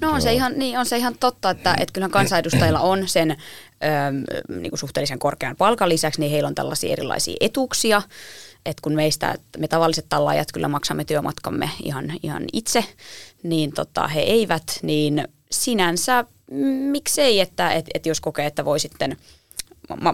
[0.00, 3.30] No on se, ihan, niin, on se ihan totta, että, että kyllähän kansanedustajilla on sen
[3.30, 3.36] ö,
[4.48, 8.02] niin kuin suhteellisen korkean palkan lisäksi, niin heillä on tällaisia erilaisia etuuksia,
[8.66, 12.84] että kun meistä, me tavalliset tallaajat kyllä maksamme työmatkamme ihan, ihan itse,
[13.42, 16.24] niin tota, he eivät, niin sinänsä
[16.90, 19.16] miksei, että et, et jos kokee, että voi sitten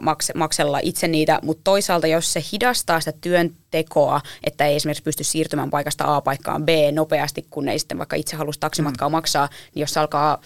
[0.01, 5.24] maks, maksella itse niitä, mutta toisaalta jos se hidastaa sitä työntekoa, että ei esimerkiksi pysty
[5.24, 9.12] siirtymään paikasta A paikkaan B nopeasti, kun ei sitten vaikka itse halusi taksimatkaa mm.
[9.12, 10.41] maksaa, niin jos alkaa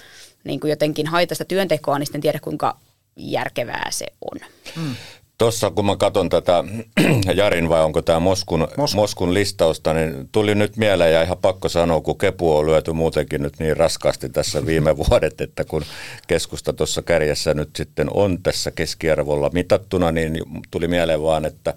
[0.45, 2.76] niin kuin jotenkin haita sitä työntekoa, niin sitten tiedä kuinka
[3.16, 4.41] järkevää se on.
[4.76, 4.95] Mm.
[5.41, 6.64] Tuossa kun mä katson tätä
[7.34, 9.01] Jarin vai onko tämä Moskun, Moskun.
[9.01, 13.43] Moskun listausta, niin tuli nyt mieleen ja ihan pakko sanoa, kun kepu on lyöty muutenkin
[13.43, 15.82] nyt niin raskaasti tässä viime vuodet, että kun
[16.26, 20.38] keskusta tuossa kärjessä nyt sitten on tässä keskiarvolla mitattuna, niin
[20.70, 21.74] tuli mieleen vaan, että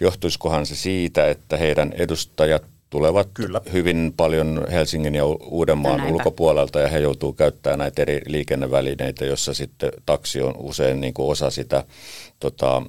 [0.00, 3.60] johtuisikohan se siitä, että heidän edustajat tulevat Kyllä.
[3.72, 9.54] hyvin paljon Helsingin ja Uudenmaan no ulkopuolelta ja he joutuu käyttämään näitä eri liikennevälineitä, jossa
[9.54, 11.84] sitten taksi on usein niin kuin osa sitä
[12.42, 12.82] tota,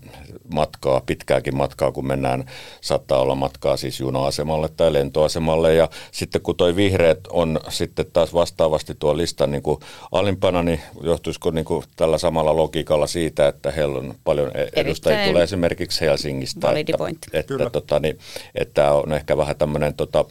[0.54, 2.46] matkaa, pitkääkin matkaa, kun mennään,
[2.82, 5.76] saattaa olla matkaa siis juna-asemalle tai lentoasemalle.
[5.76, 9.80] Ja sitten kun toi vihreät on sitten taas vastaavasti tuo listan niin kuin
[10.12, 15.28] alimpana, niin johtuisiko niin kuin tällä samalla logiikalla siitä, että heillä on paljon e- edustajia
[15.28, 16.72] tulee esimerkiksi Helsingistä.
[16.72, 18.20] Että, että, että, tota, niin,
[18.56, 20.26] että on ehkä vähän tämmöinen tota,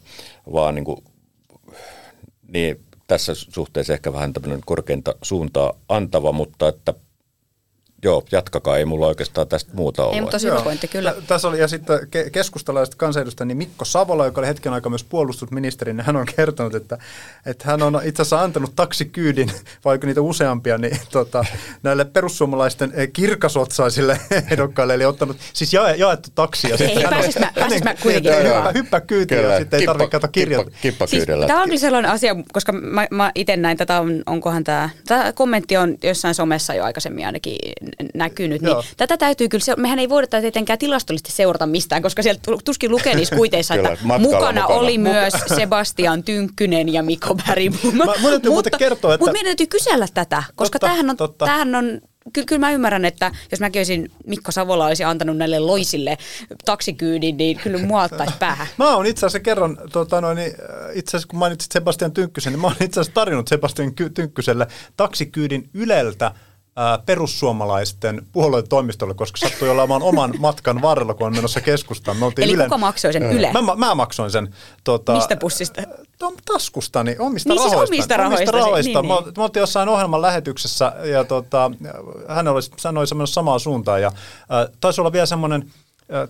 [0.53, 1.05] vaan niin kuin,
[2.49, 6.95] niin tässä suhteessa ehkä vähän tämmöinen korkeinta suuntaa antava, mutta että
[8.05, 10.15] Joo, jatkakaa, ei mulla oikeastaan tästä muuta ole.
[10.15, 11.15] Ei, mutta hyvä pointti, kyllä.
[11.27, 15.05] Tässä oli, ja sitten ke- keskustalaiset kansanedustajat, niin Mikko Savola, joka oli hetken aikaa myös
[15.05, 16.99] puolustusministeri, niin hän on kertonut, että,
[17.47, 19.53] että hän on itse asiassa antanut taksikyydin,
[19.85, 21.45] vaikka niitä useampia, niin tota,
[21.83, 26.77] näille perussuomalaisten eh, kirkasotsaisille ehdokkaille, eli ottanut siis jae, jaettu taksia.
[26.81, 28.33] Ei, ei pääsis mä, pääsis mä kuitenkin.
[28.33, 30.71] Hyppää, hyppää kyytiin ja sitten ei tarvitse katsoa kirjata.
[30.83, 34.65] Kippa, siis, tämä on kyllä sellainen asia, koska mä, mä itse näin, tätä on, onkohan
[34.65, 37.57] tämä, tämä kommentti on jossain somessa jo aikaisemmin ainakin
[38.15, 38.63] näkynyt.
[38.63, 43.15] Niin tätä täytyy kyllä, mehän ei voida tietenkään tilastollisesti seurata mistään, koska siellä tuskin lukee
[43.15, 47.97] niissä kuiteissa, että mukana, mukana oli myös Sebastian Tynkkynen ja Mikko Bergbom.
[47.97, 48.05] Mä,
[48.51, 49.23] mutta, kertoa, että...
[49.25, 51.45] mutta meidän täytyy kysellä tätä, koska totta, tämähän on, totta.
[51.45, 52.01] tämähän on
[52.33, 56.19] kyllä, kyllä mä ymmärrän, että jos mäkin olisin Mikko Savola olisi antanut näille loisille
[56.65, 58.67] taksikyydin, niin kyllä mua ottaisi päähän.
[58.77, 60.53] Mä oon itse asiassa kerran, tota noin, niin,
[60.95, 64.67] itse asiassa kun mainitsit Sebastian Tynkkysen, niin mä oon itse asiassa tarjonnut Sebastian Tynkkyselle
[64.97, 66.33] taksikyydin Yleltä
[67.07, 72.17] perussuomalaisten puolueen toimistolle, koska sattui olemaan oman matkan varrella, kun on menossa keskustaan.
[72.17, 72.67] Me Eli Ylen...
[72.67, 73.53] kuka maksoi sen Yle?
[73.53, 74.55] Mä, mä maksoin sen.
[74.85, 75.83] Tota, Mistä pussista?
[76.19, 77.87] To, taskustani, omista niin, rahoista.
[77.87, 78.43] Siis omista rahoista.
[78.43, 79.03] Omista rahoista.
[79.03, 79.35] Niin, niin.
[79.37, 81.71] Me oltiin jossain ohjelman lähetyksessä ja tota,
[82.29, 84.15] hän oli, sanoi semmoinen samaan suuntaan ja äh,
[84.81, 85.73] taisi olla vielä semmoinen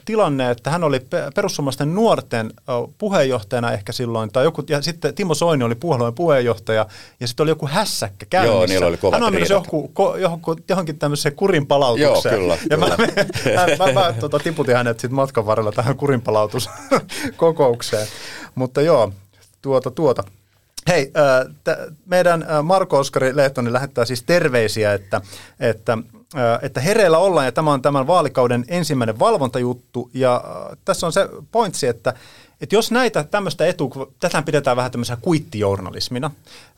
[0.04, 1.00] tilanne, että hän oli
[1.34, 2.50] perussuomalaisten nuorten
[2.98, 6.86] puheenjohtajana ehkä silloin, tai joku, ja sitten Timo Soini oli puolueen puheenjohtaja,
[7.20, 8.56] ja sitten oli joku hässäkkä käynnissä.
[8.56, 12.34] Joo, niillä oli kovat Hän on menossa johonkin, johonkin, johonkin tämmöiseen kurinpalautukseen.
[12.34, 12.58] Joo, kyllä.
[12.70, 12.88] Ja kyllä.
[12.88, 12.96] mä,
[13.86, 18.06] mä, mä, mä tota, tiputin hänet sitten matkan varrella tähän kurinpalautuskokoukseen.
[18.54, 19.12] Mutta joo,
[19.62, 20.24] tuota, tuota.
[20.88, 21.12] Hei,
[21.64, 25.20] t- meidän Marko Oskari Lehtonen lähettää siis terveisiä, että,
[25.60, 25.98] että
[26.62, 30.44] että hereillä ollaan ja tämä on tämän vaalikauden ensimmäinen valvontajuttu ja
[30.84, 32.14] tässä on se pointsi, että,
[32.60, 36.30] että jos näitä tämmöistä etu, tätä pidetään vähän tämmöisenä kuittijournalismina,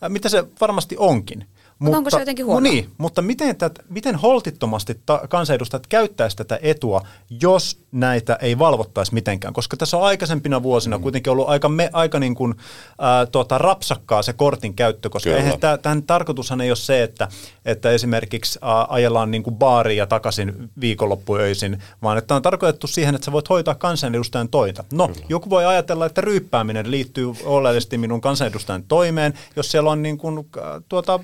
[0.09, 1.47] mitä se varmasti onkin,
[1.79, 2.61] Mutta onko se jotenkin huono?
[2.61, 7.03] Niin, mutta miten, tät, miten holtittomasti ta, kansanedustajat käyttäisi tätä etua,
[7.41, 9.55] jos näitä ei valvottaisi mitenkään?
[9.55, 11.03] Koska tässä on aikaisempina vuosina mm.
[11.03, 12.55] kuitenkin ollut aika, me, aika niin kuin,
[12.99, 17.29] ää, tuota, rapsakkaa se kortin käyttö, koska eihän tämä, tämän tarkoitushan ei ole se, että,
[17.65, 23.25] että esimerkiksi ää, ajellaan niin kuin baaria takaisin viikonloppuöisin, vaan että on tarkoitettu siihen, että
[23.25, 24.85] sä voit hoitaa kansanedustajan tointa.
[24.93, 25.27] No, Kyllä.
[25.29, 30.47] joku voi ajatella, että ryyppääminen liittyy oleellisesti minun kansanedustajan toimeen, jos siellä on niin kuin,
[30.89, 31.21] tuota,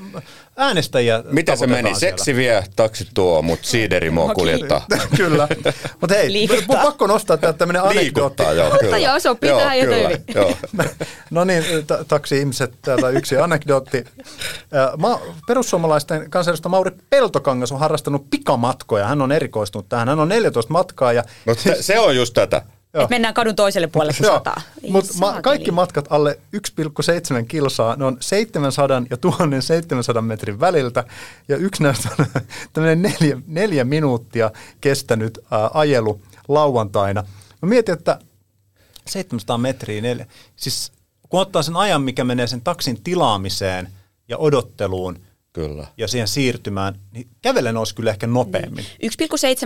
[0.60, 1.82] äänestäjiä Mitä se meni?
[1.94, 1.98] Siellä.
[1.98, 4.86] Seksi vie, taksi tuo, mutta siiderimo no, kuljettaa.
[5.16, 5.48] kyllä.
[6.00, 6.82] Mutta hei, Liikuttaa.
[6.84, 8.42] pakko nostaa tämmöinen anekdootti.
[8.42, 8.98] joo, kyllä.
[8.98, 9.90] joo, se pitää jo
[10.34, 10.52] joo.
[11.30, 14.04] no niin, t- taksi-ihmiset, täältä yksi anekdootti.
[14.98, 19.06] Ma- perussuomalaisten kansanedustaja Mauri Peltokangas on harrastanut pikamatkoja.
[19.06, 20.08] Hän on erikoistunut tähän.
[20.08, 21.12] Hän on 14 matkaa.
[21.12, 22.62] Ja no, t- se on just tätä.
[22.94, 24.60] Että mennään kadun toiselle puolelle kuin sataa.
[24.88, 31.04] Mutta ma- kaikki matkat alle 1,7 kilsaa, ne on 700 ja 1700 metrin väliltä.
[31.48, 32.26] Ja yksi näistä on
[32.72, 37.24] tämmöinen neljä, neljä minuuttia kestänyt ää, ajelu lauantaina.
[37.62, 38.18] Mä mietin, että
[39.06, 40.26] 700 metriä, neljä.
[40.56, 40.92] siis
[41.28, 43.88] kun ottaa sen ajan, mikä menee sen taksin tilaamiseen
[44.28, 45.18] ja odotteluun–
[45.52, 45.86] Kyllä.
[45.96, 48.84] ja siihen siirtymään, niin kävellen olisi kyllä ehkä nopeammin.
[49.02, 49.12] Niin.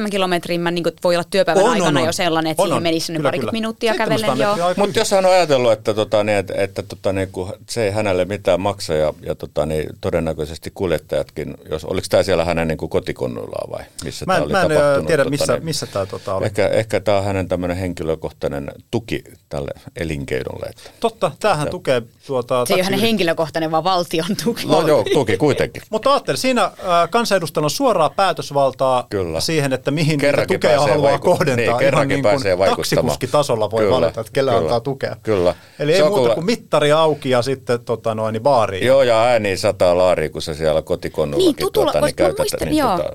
[0.05, 2.05] 1,7 kilometriä mä, niin voi olla työpäivän on, aikana on, on.
[2.05, 2.83] jo sellainen, että on, siihen on.
[2.83, 4.57] menisi kyllä, parikymmentä minuuttia kävellen jo.
[4.77, 7.91] Mutta jos hän on ajatellut, että, tota, niin, että, että tota, niin, kun se ei
[7.91, 12.79] hänelle mitään maksa ja, ja tota, niin, todennäköisesti kuljettajatkin, jos, oliko tämä siellä hänen niin
[12.79, 15.07] kotikonnuillaan vai missä tämä oli mä en tapahtunut?
[15.07, 16.47] tiedä, tota, missä, niin, missä tämä tota, oli.
[16.47, 20.67] Ehkä, ehkä tämä on hänen tämmöinen henkilökohtainen tuki tälle elinkeinolle.
[20.67, 21.71] Että, Totta, tämähän ja.
[21.71, 22.67] tukee tuota...
[22.67, 24.67] Se ei ole hänen henkilökohtainen, vaan valtion tuki.
[24.67, 25.74] No joo, tuki kuitenkin.
[25.91, 26.73] Mutta ajattelin, siinä äh,
[27.11, 29.41] kansanedustajalla on suoraa päätösvaltaa Kyllä.
[29.41, 31.79] siihen, että mihin Kerrankin tukea haluaa vaiku- kohdentaa.
[31.79, 33.95] Niin, Ihan niin kuin taksikuskitasolla voi Kyllä.
[33.95, 34.63] valita, että kelle Kyllä.
[34.63, 35.17] antaa tukea.
[35.23, 35.55] Kyllä.
[35.79, 36.35] Eli se ei muuta kuule...
[36.35, 38.87] kuin mittari auki ja sitten tota, noin, niin baariin.
[38.87, 42.69] Joo, ja ääni sataa laariin, kun sä siellä kotikonnullakin niin, tutulla, tuota, niin käytät muistan,
[42.69, 43.11] niin, tota,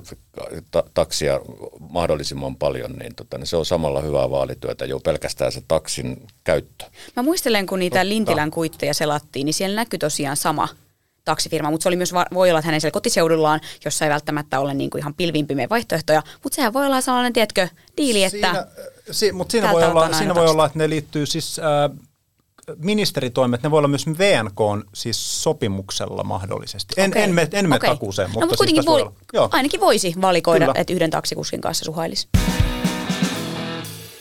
[0.72, 1.40] ta, taksia
[1.90, 6.86] mahdollisimman paljon, niin, tota, niin se on samalla hyvää vaalityötä jo pelkästään se taksin käyttö.
[7.16, 8.10] Mä muistelen, kun niitä Totta.
[8.10, 10.68] Lintilän kuitteja selattiin, niin siellä näkyy tosiaan sama
[11.30, 14.74] taksifirma, mutta se oli myös, voi olla, että hänen siellä kotiseudullaan, jossa ei välttämättä ole
[14.74, 17.68] niin kuin ihan pilvin vaihtoehtoja, mutta sehän voi olla sellainen, tiedätkö,
[17.98, 18.52] diili, että...
[18.52, 18.68] Siinä,
[19.12, 21.60] si, mutta siinä voi, olla, siinä voi olla, että ne liittyy siis...
[21.60, 21.98] Äh,
[22.78, 26.94] ministeritoimet, ne voi olla myös VNK siis sopimuksella mahdollisesti.
[26.98, 27.22] En, okay.
[27.22, 27.90] en, me, en me okay.
[27.90, 30.82] takuuseen, mutta, no, mutta siis voi, olla, ainakin voisi valikoida, Kyllä.
[30.82, 32.28] että yhden taksikuskin kanssa suhailisi.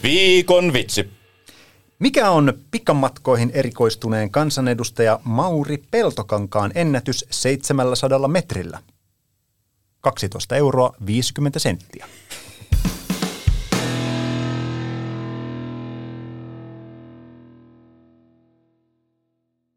[0.03, 1.18] Viikon vitsi.
[1.99, 8.83] Mikä on pikamatkoihin erikoistuneen kansanedustaja Mauri Peltokankaan ennätys 700 metrillä?
[10.01, 12.07] 12 euroa 50 senttiä.